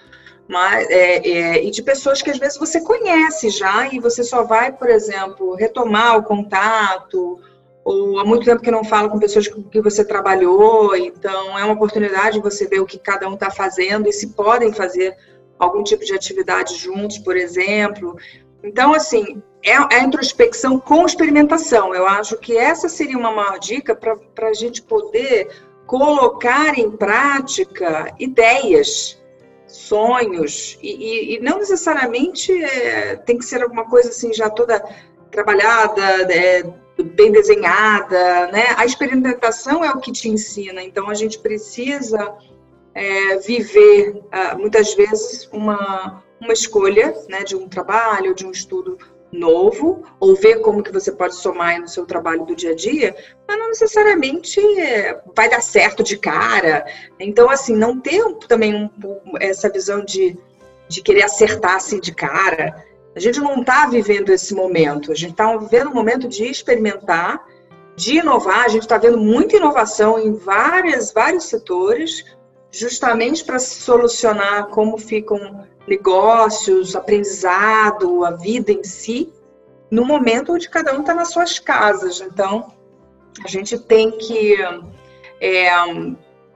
mas, 0.47 0.88
é, 0.89 1.27
é, 1.27 1.63
e 1.63 1.71
de 1.71 1.81
pessoas 1.81 2.21
que 2.21 2.29
às 2.29 2.38
vezes 2.38 2.58
você 2.58 2.79
conhece 2.81 3.49
já 3.49 3.88
e 3.91 3.99
você 3.99 4.23
só 4.23 4.43
vai, 4.43 4.71
por 4.71 4.89
exemplo, 4.89 5.55
retomar 5.55 6.17
o 6.17 6.23
contato, 6.23 7.39
ou 7.84 8.19
há 8.19 8.25
muito 8.25 8.45
tempo 8.45 8.62
que 8.62 8.71
não 8.71 8.84
fala 8.84 9.10
com 9.10 9.19
pessoas 9.19 9.47
com 9.47 9.63
que 9.63 9.81
você 9.81 10.03
trabalhou, 10.03 10.95
então 10.95 11.58
é 11.58 11.63
uma 11.63 11.73
oportunidade 11.73 12.38
de 12.38 12.43
você 12.43 12.67
ver 12.67 12.79
o 12.79 12.86
que 12.86 12.97
cada 12.99 13.27
um 13.27 13.34
está 13.36 13.49
fazendo 13.49 14.08
e 14.08 14.13
se 14.13 14.29
podem 14.29 14.71
fazer 14.71 15.15
algum 15.58 15.84
tipo 15.84 16.03
de 16.03 16.13
atividade 16.13 16.75
juntos, 16.75 17.17
por 17.17 17.36
exemplo. 17.38 18.15
Então, 18.63 18.93
assim, 18.93 19.41
é, 19.63 19.71
é 19.71 19.99
a 19.99 20.03
introspecção 20.03 20.79
com 20.79 21.05
experimentação. 21.05 21.93
Eu 21.93 22.08
acho 22.08 22.38
que 22.38 22.58
essa 22.58 22.89
seria 22.89 23.17
uma 23.17 23.31
maior 23.31 23.60
dica 23.60 23.95
para 23.95 24.49
a 24.49 24.53
gente 24.53 24.81
poder 24.81 25.49
colocar 25.86 26.77
em 26.77 26.89
prática 26.91 28.13
ideias 28.19 29.23
sonhos, 29.75 30.77
e, 30.81 30.89
e, 30.89 31.35
e 31.35 31.39
não 31.39 31.57
necessariamente 31.57 32.51
é, 32.51 33.15
tem 33.17 33.38
que 33.38 33.45
ser 33.45 33.61
alguma 33.61 33.85
coisa 33.85 34.09
assim 34.09 34.33
já 34.33 34.49
toda 34.49 34.83
trabalhada, 35.31 36.01
é, 36.33 36.63
bem 37.03 37.31
desenhada, 37.31 38.47
né? 38.47 38.67
A 38.77 38.85
experimentação 38.85 39.83
é 39.83 39.91
o 39.91 39.99
que 39.99 40.11
te 40.11 40.29
ensina, 40.29 40.81
então 40.81 41.09
a 41.09 41.13
gente 41.13 41.39
precisa 41.39 42.35
é, 42.93 43.38
viver 43.39 44.23
ah, 44.31 44.55
muitas 44.57 44.93
vezes 44.95 45.49
uma, 45.51 46.23
uma 46.39 46.53
escolha 46.53 47.13
né, 47.27 47.43
de 47.43 47.55
um 47.55 47.67
trabalho, 47.67 48.33
de 48.33 48.45
um 48.45 48.51
estudo 48.51 48.97
novo 49.38 50.04
ou 50.19 50.36
ver 50.36 50.62
como 50.62 50.82
que 50.82 50.91
você 50.91 51.12
pode 51.12 51.36
somar 51.36 51.80
no 51.80 51.88
seu 51.88 52.06
trabalho 52.06 52.45
do 52.45 52.56
dia 52.56 52.71
a 52.71 52.76
dia, 52.76 53.15
mas 53.48 53.58
não 53.58 53.67
necessariamente 53.67 54.60
vai 55.36 55.50
dar 55.50 55.62
certo 55.62 56.04
de 56.04 56.17
cara. 56.17 56.86
Então, 57.19 57.50
assim, 57.50 57.76
não 57.76 58.00
ter 58.00 58.24
também 58.48 58.74
um, 58.74 58.89
essa 59.39 59.69
visão 59.69 60.04
de, 60.04 60.38
de 60.88 61.02
querer 61.02 61.24
acertar 61.24 61.76
assim 61.76 62.00
de 62.00 62.13
cara. 62.13 62.84
A 63.15 63.19
gente 63.19 63.39
não 63.39 63.62
está 63.62 63.88
vivendo 63.88 64.30
esse 64.30 64.54
momento, 64.54 65.12
a 65.12 65.15
gente 65.15 65.32
está 65.32 65.56
vivendo 65.56 65.89
um 65.89 65.93
momento 65.93 66.28
de 66.28 66.45
experimentar, 66.45 67.45
de 67.95 68.17
inovar, 68.17 68.65
a 68.65 68.67
gente 68.67 68.84
está 68.84 68.98
vendo 68.98 69.17
muita 69.17 69.56
inovação 69.56 70.19
em 70.19 70.34
várias, 70.34 71.13
vários 71.13 71.45
setores, 71.45 72.26
justamente 72.69 73.43
para 73.45 73.58
solucionar 73.58 74.67
como 74.67 74.98
ficam 74.98 75.65
negócios, 75.88 76.95
aprendizado, 76.95 78.26
a 78.26 78.32
vida 78.32 78.71
em 78.71 78.84
si, 78.84 79.32
no 79.89 80.06
momento 80.06 80.54
onde 80.54 80.69
cada 80.69 80.95
um 80.95 81.02
está 81.02 81.13
nas 81.13 81.30
suas 81.30 81.60
casas. 81.60 82.21
Então, 82.21 82.71
a 83.43 83.48
gente 83.48 83.78
tem 83.78 84.12
que 84.12 84.58
é, 85.39 85.69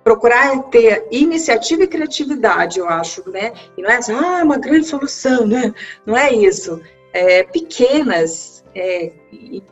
procurar 0.04 0.64
ter 0.64 1.08
iniciativa 1.12 1.84
e 1.84 1.88
criatividade, 1.88 2.80
eu 2.80 2.88
acho, 2.88 3.30
né? 3.30 3.54
E 3.78 3.82
não 3.82 3.90
é 3.90 3.98
assim, 3.98 4.14
ah, 4.14 4.42
uma 4.44 4.58
grande 4.58 4.88
solução, 4.88 5.46
né? 5.46 5.74
Não 6.06 6.18
é 6.18 6.32
isso. 6.34 6.82
É, 7.14 7.44
pequenas 7.44 8.64
é, 8.76 9.12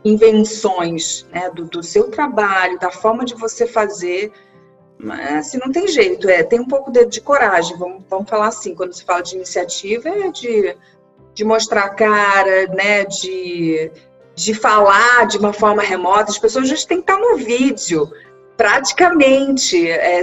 invenções 0.04 1.26
né, 1.32 1.50
do, 1.52 1.65
do 1.65 1.84
seu 1.84 2.10
trabalho, 2.10 2.80
da 2.80 2.91
forma 2.91 3.24
de 3.24 3.36
você 3.36 3.67
fazer, 3.67 4.32
mas 4.99 5.47
assim, 5.47 5.60
não 5.60 5.71
tem 5.71 5.88
jeito, 5.88 6.27
é, 6.29 6.43
tem 6.43 6.60
um 6.60 6.67
pouco 6.67 6.91
de, 6.91 7.05
de 7.05 7.21
coragem, 7.21 7.77
vamos, 7.77 8.03
vamos 8.10 8.29
falar 8.29 8.47
assim, 8.47 8.73
quando 8.73 8.93
se 8.93 9.03
fala 9.03 9.21
de 9.21 9.36
iniciativa, 9.36 10.10
é 10.10 10.31
de, 10.31 10.75
de 11.33 11.45
mostrar 11.45 11.83
a 11.83 11.89
cara, 11.89 12.67
né, 12.67 13.05
de, 13.05 13.91
de 14.33 14.53
falar 14.55 15.27
de 15.27 15.38
uma 15.38 15.53
forma 15.53 15.83
remota, 15.83 16.31
as 16.31 16.39
pessoas 16.39 16.67
já 16.67 16.75
têm 16.75 17.01
que 17.01 17.12
estar 17.12 17.19
no 17.19 17.38
vídeo, 17.38 18.12
praticamente, 18.57 19.88
é, 19.88 20.19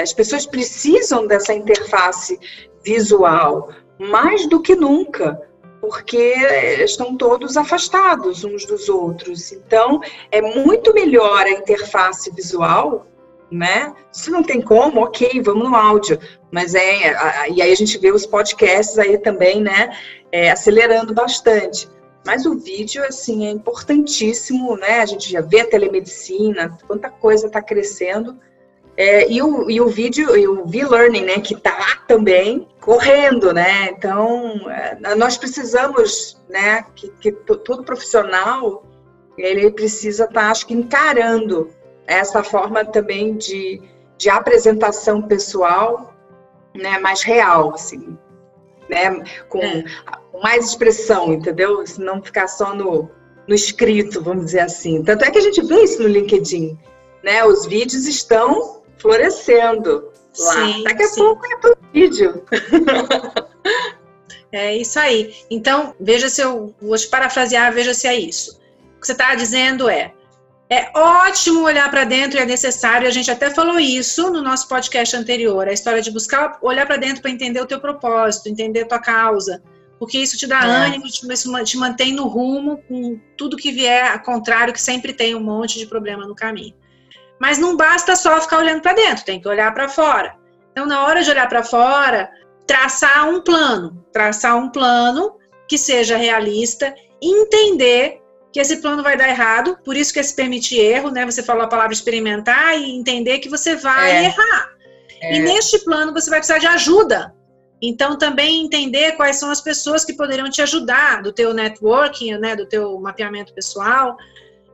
as 0.00 0.12
pessoas 0.12 0.46
precisam 0.46 1.26
dessa 1.26 1.52
interface 1.52 2.38
visual, 2.84 3.70
mais 3.98 4.48
do 4.48 4.60
que 4.60 4.76
nunca, 4.76 5.40
porque 5.80 6.36
estão 6.84 7.16
todos 7.16 7.56
afastados 7.56 8.44
uns 8.44 8.64
dos 8.64 8.88
outros. 8.88 9.50
Então, 9.50 10.00
é 10.30 10.40
muito 10.40 10.94
melhor 10.94 11.42
a 11.42 11.50
interface 11.50 12.30
visual 12.30 13.04
né? 13.52 13.94
Se 14.10 14.30
não 14.30 14.42
tem 14.42 14.60
como, 14.60 15.02
ok, 15.02 15.40
vamos 15.42 15.68
no 15.68 15.76
áudio. 15.76 16.18
Mas 16.50 16.74
é, 16.74 17.14
a, 17.14 17.48
e 17.48 17.60
aí 17.60 17.70
a 17.70 17.76
gente 17.76 17.98
vê 17.98 18.10
os 18.10 18.26
podcasts 18.26 18.98
aí 18.98 19.18
também, 19.18 19.60
né? 19.60 19.96
É, 20.30 20.50
acelerando 20.50 21.14
bastante. 21.14 21.88
Mas 22.24 22.46
o 22.46 22.56
vídeo, 22.56 23.04
assim, 23.04 23.46
é 23.46 23.50
importantíssimo, 23.50 24.76
né? 24.76 25.00
A 25.00 25.06
gente 25.06 25.30
já 25.30 25.40
vê 25.40 25.60
a 25.60 25.66
telemedicina, 25.66 26.76
quanta 26.86 27.10
coisa 27.10 27.46
está 27.46 27.60
crescendo. 27.60 28.38
É, 28.96 29.30
e, 29.30 29.42
o, 29.42 29.70
e 29.70 29.80
o 29.80 29.88
vídeo, 29.88 30.36
e 30.36 30.46
o 30.46 30.66
V-Learning, 30.66 31.24
né, 31.24 31.40
que 31.40 31.54
está 31.54 32.02
também 32.06 32.68
correndo, 32.78 33.52
né? 33.52 33.88
Então, 33.90 34.70
é, 34.70 35.14
nós 35.14 35.38
precisamos, 35.38 36.38
né, 36.48 36.84
que, 36.94 37.08
que 37.08 37.32
todo 37.32 37.84
profissional, 37.84 38.84
ele 39.36 39.70
precisa 39.70 40.24
estar, 40.24 40.42
tá, 40.42 40.50
acho 40.50 40.66
que, 40.66 40.74
encarando 40.74 41.70
essa 42.06 42.42
forma 42.42 42.84
também 42.84 43.36
de, 43.36 43.80
de 44.16 44.28
apresentação 44.28 45.22
pessoal, 45.22 46.14
né, 46.74 46.98
mais 46.98 47.22
real, 47.22 47.74
assim, 47.74 48.16
né, 48.88 49.22
com 49.48 49.62
é. 49.62 49.84
mais 50.42 50.66
expressão, 50.66 51.32
entendeu? 51.32 51.86
Se 51.86 52.00
não 52.00 52.22
ficar 52.22 52.48
só 52.48 52.74
no, 52.74 53.10
no 53.46 53.54
escrito, 53.54 54.22
vamos 54.22 54.46
dizer 54.46 54.60
assim. 54.60 55.02
Tanto 55.02 55.24
é 55.24 55.30
que 55.30 55.38
a 55.38 55.42
gente 55.42 55.62
vê 55.62 55.82
isso 55.82 56.02
no 56.02 56.08
LinkedIn, 56.08 56.78
né? 57.22 57.44
Os 57.44 57.66
vídeos 57.66 58.06
estão 58.06 58.82
florescendo 58.98 60.10
lá. 60.38 60.54
Sim, 60.54 60.82
Daqui 60.84 61.02
a 61.02 61.08
sim. 61.08 61.20
pouco 61.20 61.46
é 61.46 61.56
todo 61.58 61.78
vídeo. 61.92 62.42
É 64.52 64.76
isso 64.76 64.98
aí. 64.98 65.34
Então, 65.50 65.94
veja 65.98 66.28
se 66.28 66.42
eu 66.42 66.74
vou 66.80 66.96
te 66.96 67.08
parafrasear, 67.08 67.72
veja 67.72 67.94
se 67.94 68.06
é 68.06 68.14
isso. 68.14 68.60
O 68.96 69.00
que 69.00 69.06
você 69.06 69.12
está 69.12 69.34
dizendo 69.34 69.88
é: 69.88 70.12
é 70.72 70.90
ótimo 70.94 71.64
olhar 71.64 71.90
para 71.90 72.04
dentro 72.04 72.38
e 72.38 72.42
é 72.42 72.46
necessário, 72.46 73.06
a 73.06 73.10
gente 73.10 73.30
até 73.30 73.50
falou 73.50 73.78
isso 73.78 74.30
no 74.30 74.40
nosso 74.40 74.66
podcast 74.66 75.14
anterior, 75.14 75.68
a 75.68 75.72
história 75.72 76.00
de 76.00 76.10
buscar 76.10 76.58
olhar 76.62 76.86
para 76.86 76.96
dentro 76.96 77.20
para 77.20 77.30
entender 77.30 77.60
o 77.60 77.66
teu 77.66 77.78
propósito, 77.78 78.48
entender 78.48 78.84
a 78.84 78.86
tua 78.86 78.98
causa, 78.98 79.62
porque 79.98 80.18
isso 80.18 80.38
te 80.38 80.46
dá 80.46 80.60
é. 80.60 80.86
ânimo, 80.86 81.04
te, 81.08 81.26
te 81.64 81.76
mantém 81.76 82.14
no 82.14 82.26
rumo 82.26 82.82
com 82.88 83.20
tudo 83.36 83.56
que 83.56 83.70
vier 83.70 84.12
a 84.12 84.18
contrário, 84.18 84.72
que 84.72 84.80
sempre 84.80 85.12
tem 85.12 85.34
um 85.34 85.42
monte 85.42 85.78
de 85.78 85.86
problema 85.86 86.26
no 86.26 86.34
caminho. 86.34 86.74
Mas 87.38 87.58
não 87.58 87.76
basta 87.76 88.16
só 88.16 88.40
ficar 88.40 88.58
olhando 88.58 88.80
para 88.80 88.94
dentro, 88.94 89.26
tem 89.26 89.38
que 89.38 89.48
olhar 89.48 89.74
para 89.74 89.90
fora. 89.90 90.34
Então, 90.70 90.86
na 90.86 91.04
hora 91.04 91.22
de 91.22 91.30
olhar 91.30 91.50
para 91.50 91.62
fora, 91.62 92.30
traçar 92.66 93.28
um 93.28 93.42
plano, 93.42 94.02
traçar 94.10 94.56
um 94.56 94.70
plano 94.70 95.36
que 95.68 95.76
seja 95.76 96.16
realista, 96.16 96.94
entender 97.20 98.21
que 98.52 98.60
esse 98.60 98.76
plano 98.76 99.02
vai 99.02 99.16
dar 99.16 99.28
errado, 99.28 99.78
por 99.82 99.96
isso 99.96 100.12
que 100.12 100.20
é 100.20 100.22
se 100.22 100.34
permitir 100.34 100.78
erro, 100.78 101.10
né? 101.10 101.24
Você 101.24 101.42
falou 101.42 101.62
a 101.62 101.68
palavra 101.68 101.92
experimentar 101.92 102.78
e 102.78 102.92
entender 102.92 103.38
que 103.38 103.48
você 103.48 103.76
vai 103.76 104.10
é. 104.10 104.24
errar. 104.26 104.72
É. 105.22 105.36
E 105.36 105.38
neste 105.38 105.78
plano 105.78 106.12
você 106.12 106.28
vai 106.28 106.38
precisar 106.38 106.58
de 106.58 106.66
ajuda. 106.66 107.34
Então 107.80 108.16
também 108.16 108.64
entender 108.64 109.12
quais 109.12 109.36
são 109.36 109.50
as 109.50 109.60
pessoas 109.60 110.04
que 110.04 110.12
poderiam 110.12 110.50
te 110.50 110.60
ajudar 110.60 111.22
do 111.22 111.32
teu 111.32 111.54
networking, 111.54 112.36
né, 112.38 112.54
do 112.54 112.66
teu 112.66 112.98
mapeamento 113.00 113.54
pessoal, 113.54 114.16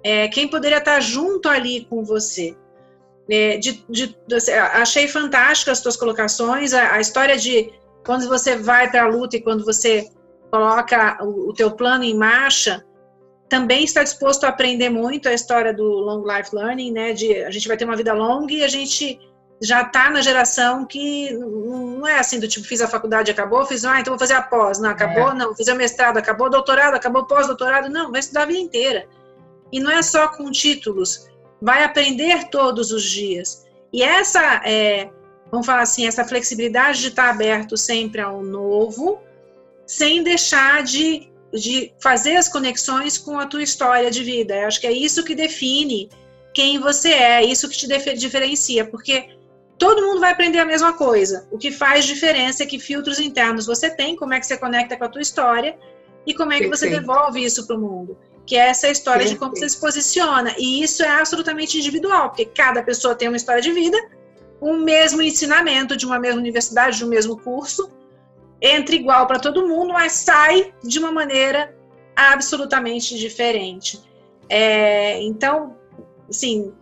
é, 0.02 0.28
quem 0.28 0.48
poderia 0.48 0.78
estar 0.78 1.00
junto 1.00 1.48
ali 1.48 1.86
com 1.88 2.04
você. 2.04 2.56
É, 3.30 3.58
de, 3.58 3.84
de, 3.88 4.16
de, 4.26 4.50
achei 4.72 5.06
fantásticas 5.06 5.78
as 5.78 5.82
tuas 5.82 5.96
colocações, 5.96 6.72
a, 6.72 6.94
a 6.94 7.00
história 7.00 7.36
de 7.36 7.70
quando 8.04 8.26
você 8.26 8.56
vai 8.56 8.90
para 8.90 9.04
a 9.04 9.06
luta 9.06 9.36
e 9.36 9.42
quando 9.42 9.64
você 9.64 10.08
coloca 10.50 11.18
o, 11.22 11.50
o 11.50 11.52
teu 11.52 11.70
plano 11.70 12.04
em 12.04 12.16
marcha, 12.16 12.84
também 13.48 13.84
está 13.84 14.02
disposto 14.02 14.44
a 14.44 14.48
aprender 14.48 14.90
muito 14.90 15.28
a 15.28 15.32
história 15.32 15.72
do 15.72 15.84
long 15.84 16.22
life 16.22 16.54
learning, 16.54 16.92
né? 16.92 17.12
De 17.12 17.42
a 17.44 17.50
gente 17.50 17.66
vai 17.66 17.76
ter 17.76 17.84
uma 17.84 17.96
vida 17.96 18.12
longa 18.12 18.52
e 18.52 18.62
a 18.62 18.68
gente 18.68 19.18
já 19.60 19.82
está 19.82 20.10
na 20.10 20.20
geração 20.20 20.84
que 20.84 21.32
não 21.32 22.06
é 22.06 22.18
assim 22.18 22.38
do 22.38 22.46
tipo 22.46 22.66
fiz 22.66 22.80
a 22.80 22.86
faculdade 22.86 23.30
acabou, 23.30 23.66
fiz 23.66 23.84
ah 23.84 23.98
então 23.98 24.12
vou 24.12 24.18
fazer 24.18 24.34
a 24.34 24.42
pós, 24.42 24.78
não 24.78 24.90
acabou, 24.90 25.30
é. 25.30 25.34
não 25.34 25.54
fiz 25.54 25.66
o 25.66 25.74
mestrado 25.74 26.16
acabou, 26.16 26.48
doutorado 26.48 26.94
acabou, 26.94 27.26
pós-doutorado. 27.26 27.88
Não, 27.88 28.12
vai 28.12 28.20
estudar 28.20 28.42
a 28.42 28.46
vida 28.46 28.58
inteira. 28.58 29.06
E 29.72 29.80
não 29.80 29.90
é 29.90 30.02
só 30.02 30.28
com 30.28 30.50
títulos, 30.50 31.28
vai 31.60 31.82
aprender 31.82 32.48
todos 32.50 32.92
os 32.92 33.02
dias. 33.02 33.66
E 33.92 34.02
essa 34.02 34.62
é, 34.64 35.10
vamos 35.50 35.66
falar 35.66 35.82
assim 35.82 36.06
essa 36.06 36.24
flexibilidade 36.24 37.00
de 37.00 37.08
estar 37.08 37.30
aberto 37.30 37.76
sempre 37.76 38.20
ao 38.20 38.42
novo, 38.42 39.20
sem 39.86 40.22
deixar 40.22 40.82
de 40.82 41.30
de 41.52 41.92
fazer 42.02 42.36
as 42.36 42.48
conexões 42.48 43.16
com 43.16 43.38
a 43.38 43.46
tua 43.46 43.62
história 43.62 44.10
de 44.10 44.22
vida. 44.22 44.54
Eu 44.54 44.66
acho 44.66 44.80
que 44.80 44.86
é 44.86 44.92
isso 44.92 45.24
que 45.24 45.34
define 45.34 46.10
quem 46.54 46.78
você 46.78 47.10
é, 47.10 47.44
isso 47.44 47.68
que 47.68 47.76
te 47.76 47.86
diferencia, 48.14 48.84
porque 48.84 49.30
todo 49.78 50.02
mundo 50.02 50.20
vai 50.20 50.32
aprender 50.32 50.58
a 50.58 50.64
mesma 50.64 50.92
coisa. 50.92 51.46
O 51.50 51.58
que 51.58 51.70
faz 51.70 52.04
diferença 52.04 52.62
é 52.62 52.66
que 52.66 52.78
filtros 52.78 53.18
internos 53.18 53.66
você 53.66 53.88
tem, 53.88 54.16
como 54.16 54.34
é 54.34 54.40
que 54.40 54.46
você 54.46 54.58
conecta 54.58 54.96
com 54.96 55.04
a 55.04 55.08
tua 55.08 55.22
história 55.22 55.78
e 56.26 56.34
como 56.34 56.52
é 56.52 56.58
que 56.58 56.68
você 56.68 56.90
devolve 56.90 57.42
isso 57.42 57.66
para 57.66 57.76
o 57.76 57.80
mundo. 57.80 58.18
Que 58.44 58.56
é 58.56 58.68
essa 58.68 58.88
história 58.88 59.24
de 59.24 59.36
como 59.36 59.56
você 59.56 59.68
se 59.68 59.78
posiciona. 59.78 60.54
E 60.58 60.82
isso 60.82 61.02
é 61.02 61.08
absolutamente 61.08 61.78
individual, 61.78 62.30
porque 62.30 62.46
cada 62.46 62.82
pessoa 62.82 63.14
tem 63.14 63.28
uma 63.28 63.36
história 63.36 63.62
de 63.62 63.70
vida, 63.72 63.96
um 64.60 64.78
mesmo 64.78 65.22
ensinamento 65.22 65.96
de 65.96 66.04
uma 66.04 66.18
mesma 66.18 66.40
universidade, 66.40 66.98
de 66.98 67.04
um 67.04 67.08
mesmo 67.08 67.38
curso, 67.38 67.90
entra 68.60 68.94
igual 68.94 69.26
para 69.26 69.38
todo 69.38 69.66
mundo, 69.66 69.92
mas 69.92 70.12
sai 70.12 70.72
de 70.82 70.98
uma 70.98 71.12
maneira 71.12 71.74
absolutamente 72.16 73.16
diferente. 73.16 74.00
É, 74.48 75.22
então, 75.22 75.76
assim, 76.28 76.72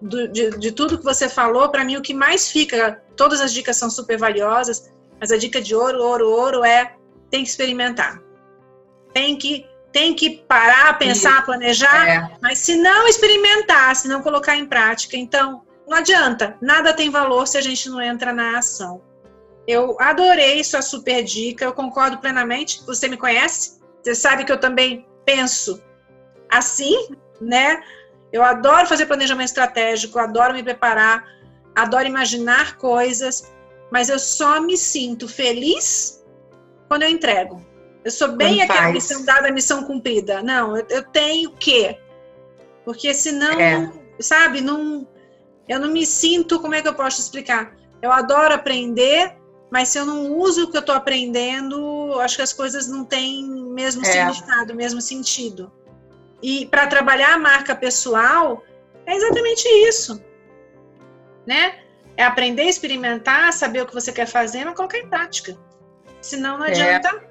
do, 0.00 0.26
de, 0.28 0.50
de, 0.58 0.72
tudo 0.72 0.98
que 0.98 1.04
você 1.04 1.28
falou, 1.28 1.68
para 1.68 1.84
mim 1.84 1.96
o 1.96 2.02
que 2.02 2.12
mais 2.12 2.50
fica, 2.50 3.02
todas 3.16 3.40
as 3.40 3.52
dicas 3.52 3.76
são 3.76 3.88
super 3.88 4.18
valiosas, 4.18 4.90
mas 5.20 5.30
a 5.30 5.36
dica 5.36 5.60
de 5.60 5.74
ouro, 5.74 6.02
ouro, 6.02 6.28
ouro 6.28 6.64
é 6.64 6.96
tem 7.30 7.44
que 7.44 7.50
experimentar. 7.50 8.20
Tem 9.12 9.36
que 9.36 9.66
tem 9.92 10.14
que 10.14 10.30
parar, 10.48 10.98
pensar, 10.98 11.44
planejar, 11.44 12.08
é. 12.08 12.36
mas 12.40 12.60
se 12.60 12.76
não 12.76 13.06
experimentar, 13.06 13.94
se 13.94 14.08
não 14.08 14.22
colocar 14.22 14.56
em 14.56 14.64
prática, 14.64 15.18
então 15.18 15.62
não 15.86 15.98
adianta. 15.98 16.56
Nada 16.62 16.94
tem 16.94 17.10
valor 17.10 17.46
se 17.46 17.58
a 17.58 17.60
gente 17.60 17.90
não 17.90 18.00
entra 18.00 18.32
na 18.32 18.58
ação. 18.58 19.02
Eu 19.66 19.96
adorei 20.00 20.62
sua 20.64 20.82
super 20.82 21.22
dica, 21.22 21.64
eu 21.64 21.72
concordo 21.72 22.18
plenamente. 22.18 22.82
Você 22.86 23.08
me 23.08 23.16
conhece, 23.16 23.80
você 24.02 24.14
sabe 24.14 24.44
que 24.44 24.52
eu 24.52 24.58
também 24.58 25.06
penso 25.24 25.82
assim, 26.50 27.08
né? 27.40 27.82
Eu 28.32 28.42
adoro 28.42 28.86
fazer 28.86 29.06
planejamento 29.06 29.48
estratégico, 29.48 30.18
adoro 30.18 30.54
me 30.54 30.62
preparar, 30.62 31.24
adoro 31.74 32.06
imaginar 32.06 32.76
coisas, 32.76 33.52
mas 33.90 34.08
eu 34.08 34.18
só 34.18 34.60
me 34.60 34.76
sinto 34.76 35.28
feliz 35.28 36.24
quando 36.88 37.02
eu 37.02 37.10
entrego. 37.10 37.64
Eu 38.04 38.10
sou 38.10 38.32
bem 38.32 38.56
Quando 38.56 38.62
aquela 38.62 38.82
faz. 38.82 38.94
missão 38.94 39.24
dada, 39.24 39.52
missão 39.52 39.84
cumprida. 39.84 40.42
Não, 40.42 40.76
eu, 40.76 40.86
eu 40.90 41.02
tenho 41.04 41.50
o 41.50 41.56
quê? 41.56 41.98
Porque 42.84 43.14
senão, 43.14 43.60
é. 43.60 43.92
sabe, 44.18 44.60
não, 44.60 45.06
eu 45.68 45.78
não 45.78 45.88
me 45.88 46.04
sinto, 46.04 46.58
como 46.60 46.74
é 46.74 46.82
que 46.82 46.88
eu 46.88 46.94
posso 46.94 47.20
explicar? 47.20 47.76
Eu 48.00 48.10
adoro 48.10 48.54
aprender, 48.54 49.36
mas 49.72 49.88
se 49.88 49.98
eu 49.98 50.04
não 50.04 50.36
uso 50.36 50.64
o 50.64 50.70
que 50.70 50.76
eu 50.76 50.80
estou 50.80 50.94
aprendendo, 50.94 52.20
acho 52.20 52.36
que 52.36 52.42
as 52.42 52.52
coisas 52.52 52.88
não 52.88 53.06
têm 53.06 53.42
mesmo 53.46 54.02
é. 54.02 54.04
significado, 54.04 54.74
mesmo 54.74 55.00
sentido. 55.00 55.72
E 56.42 56.66
para 56.66 56.86
trabalhar 56.86 57.32
a 57.32 57.38
marca 57.38 57.74
pessoal, 57.74 58.62
é 59.06 59.16
exatamente 59.16 59.66
isso. 59.88 60.22
Né? 61.46 61.78
É 62.18 62.22
aprender, 62.22 62.64
experimentar, 62.64 63.50
saber 63.54 63.80
o 63.80 63.86
que 63.86 63.94
você 63.94 64.12
quer 64.12 64.26
fazer, 64.26 64.62
mas 64.66 64.76
colocar 64.76 64.98
em 64.98 65.08
prática. 65.08 65.56
Senão 66.20 66.58
não 66.58 66.66
é. 66.66 66.72
adianta. 66.72 67.24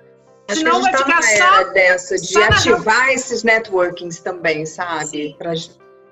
É. 0.48 0.56
Senão 0.56 0.82
vai 0.82 0.92
tá 0.94 0.98
ficar 0.98 1.22
só 1.22 1.64
dessa 1.66 2.18
de 2.18 2.42
ativar 2.42 3.10
esses 3.10 3.44
networkings 3.44 4.20
também, 4.20 4.66
sabe? 4.66 5.36
Para 5.38 5.54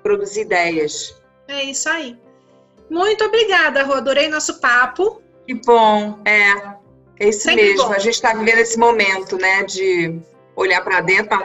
produzir 0.04 0.42
ideias. 0.42 1.20
É 1.48 1.64
isso 1.64 1.88
aí. 1.88 2.16
Muito 2.88 3.24
obrigada, 3.24 3.82
Rô. 3.82 3.94
Adorei 3.94 4.28
nosso 4.28 4.60
papo. 4.60 5.20
Que 5.50 5.54
bom. 5.54 6.20
É, 6.24 6.52
é 7.18 7.28
isso 7.28 7.40
Sempre 7.40 7.72
mesmo. 7.72 7.88
Bom. 7.88 7.92
A 7.92 7.98
gente 7.98 8.14
está 8.14 8.32
vivendo 8.32 8.58
esse 8.58 8.78
momento, 8.78 9.36
né, 9.36 9.64
de 9.64 10.20
olhar 10.54 10.80
para 10.84 11.00
dentro 11.00 11.26
para 11.26 11.44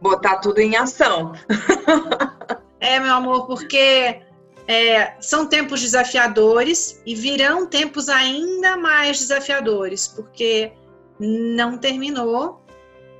botar 0.00 0.36
tudo 0.36 0.60
em 0.60 0.76
ação. 0.76 1.32
é, 2.78 3.00
meu 3.00 3.12
amor, 3.12 3.48
porque 3.48 4.20
é, 4.68 5.14
são 5.20 5.46
tempos 5.46 5.80
desafiadores 5.80 7.02
e 7.04 7.16
virão 7.16 7.66
tempos 7.66 8.08
ainda 8.08 8.76
mais 8.76 9.18
desafiadores, 9.18 10.06
porque 10.06 10.70
não 11.18 11.76
terminou. 11.76 12.64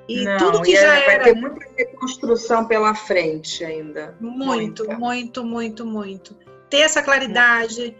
E 0.08 0.24
não, 0.24 0.38
tudo 0.38 0.62
que 0.62 0.74
e 0.74 0.76
já 0.76 0.86
vai 0.86 1.02
era. 1.06 1.24
Vai 1.24 1.34
ter 1.34 1.40
muita 1.40 1.66
reconstrução 1.76 2.66
pela 2.66 2.94
frente 2.94 3.64
ainda. 3.64 4.16
Muito, 4.20 4.84
Muita. 4.84 4.96
muito, 4.96 5.44
muito, 5.44 5.84
muito. 5.84 6.36
Ter 6.70 6.82
essa 6.82 7.02
claridade 7.02 7.96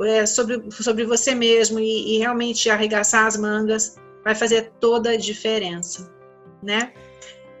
é, 0.00 0.26
sobre, 0.26 0.62
sobre 0.70 1.04
você 1.04 1.34
mesmo 1.34 1.78
e, 1.78 2.16
e 2.16 2.18
realmente 2.18 2.68
arregaçar 2.70 3.26
as 3.26 3.36
mangas 3.36 3.96
vai 4.24 4.34
fazer 4.34 4.72
toda 4.80 5.10
a 5.10 5.16
diferença, 5.16 6.10
né? 6.62 6.92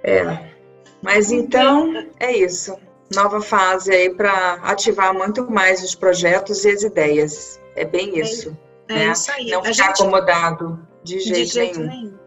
É. 0.02 0.54
Mas 1.02 1.30
então 1.30 2.08
é 2.18 2.36
isso. 2.36 2.76
Nova 3.14 3.40
fase 3.40 3.92
aí 3.92 4.14
para 4.14 4.54
ativar 4.62 5.12
muito 5.12 5.48
mais 5.50 5.82
os 5.84 5.94
projetos 5.94 6.64
e 6.64 6.70
as 6.70 6.82
ideias. 6.82 7.60
É 7.76 7.84
bem 7.84 8.18
é 8.18 8.22
isso. 8.22 8.56
É, 8.88 8.94
né? 8.94 9.12
isso 9.12 9.30
aí. 9.30 9.50
Não 9.50 9.60
a 9.60 9.64
ficar 9.64 9.88
gente, 9.88 10.02
acomodado 10.02 10.86
de 11.02 11.20
jeito, 11.20 11.34
de 11.34 11.44
jeito 11.44 11.80
nenhum. 11.80 11.90
nenhum. 11.90 12.18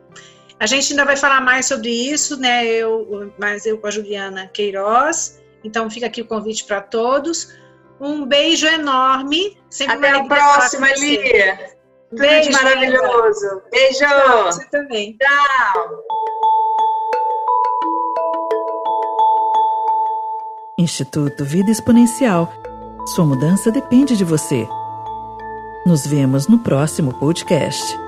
A 0.60 0.66
gente 0.66 0.92
ainda 0.92 1.06
vai 1.06 1.16
falar 1.16 1.42
mais 1.42 1.68
sobre 1.68 1.90
isso, 1.90 2.40
né? 2.40 2.66
Eu, 2.66 3.32
mas 3.38 3.66
eu 3.66 3.78
com 3.78 3.88
a 3.88 3.92
Juliana 3.92 4.48
Queiroz. 4.48 5.42
Então 5.64 5.90
fica 5.90 6.06
aqui 6.06 6.22
o 6.22 6.26
convite 6.26 6.64
para 6.66 6.82
todos. 6.82 7.54
Um 8.00 8.26
beijo 8.26 8.68
enorme. 8.68 9.58
Sempre 9.70 10.08
Até 10.08 10.12
a 10.12 10.24
próxima, 10.26 10.88
Lia. 10.94 11.78
Beijo 12.12 12.52
maravilhoso. 12.52 13.62
Beijo. 13.72 14.00
Tchau, 14.00 14.46
você 14.46 14.66
também. 14.66 15.18
Tchau. 15.18 15.90
Instituto 20.78 21.44
Vida 21.44 21.72
Exponencial. 21.72 22.54
Sua 23.08 23.26
mudança 23.26 23.72
depende 23.72 24.16
de 24.16 24.24
você. 24.24 24.68
Nos 25.86 26.06
vemos 26.06 26.48
no 26.48 26.60
próximo 26.60 27.14
podcast. 27.14 28.07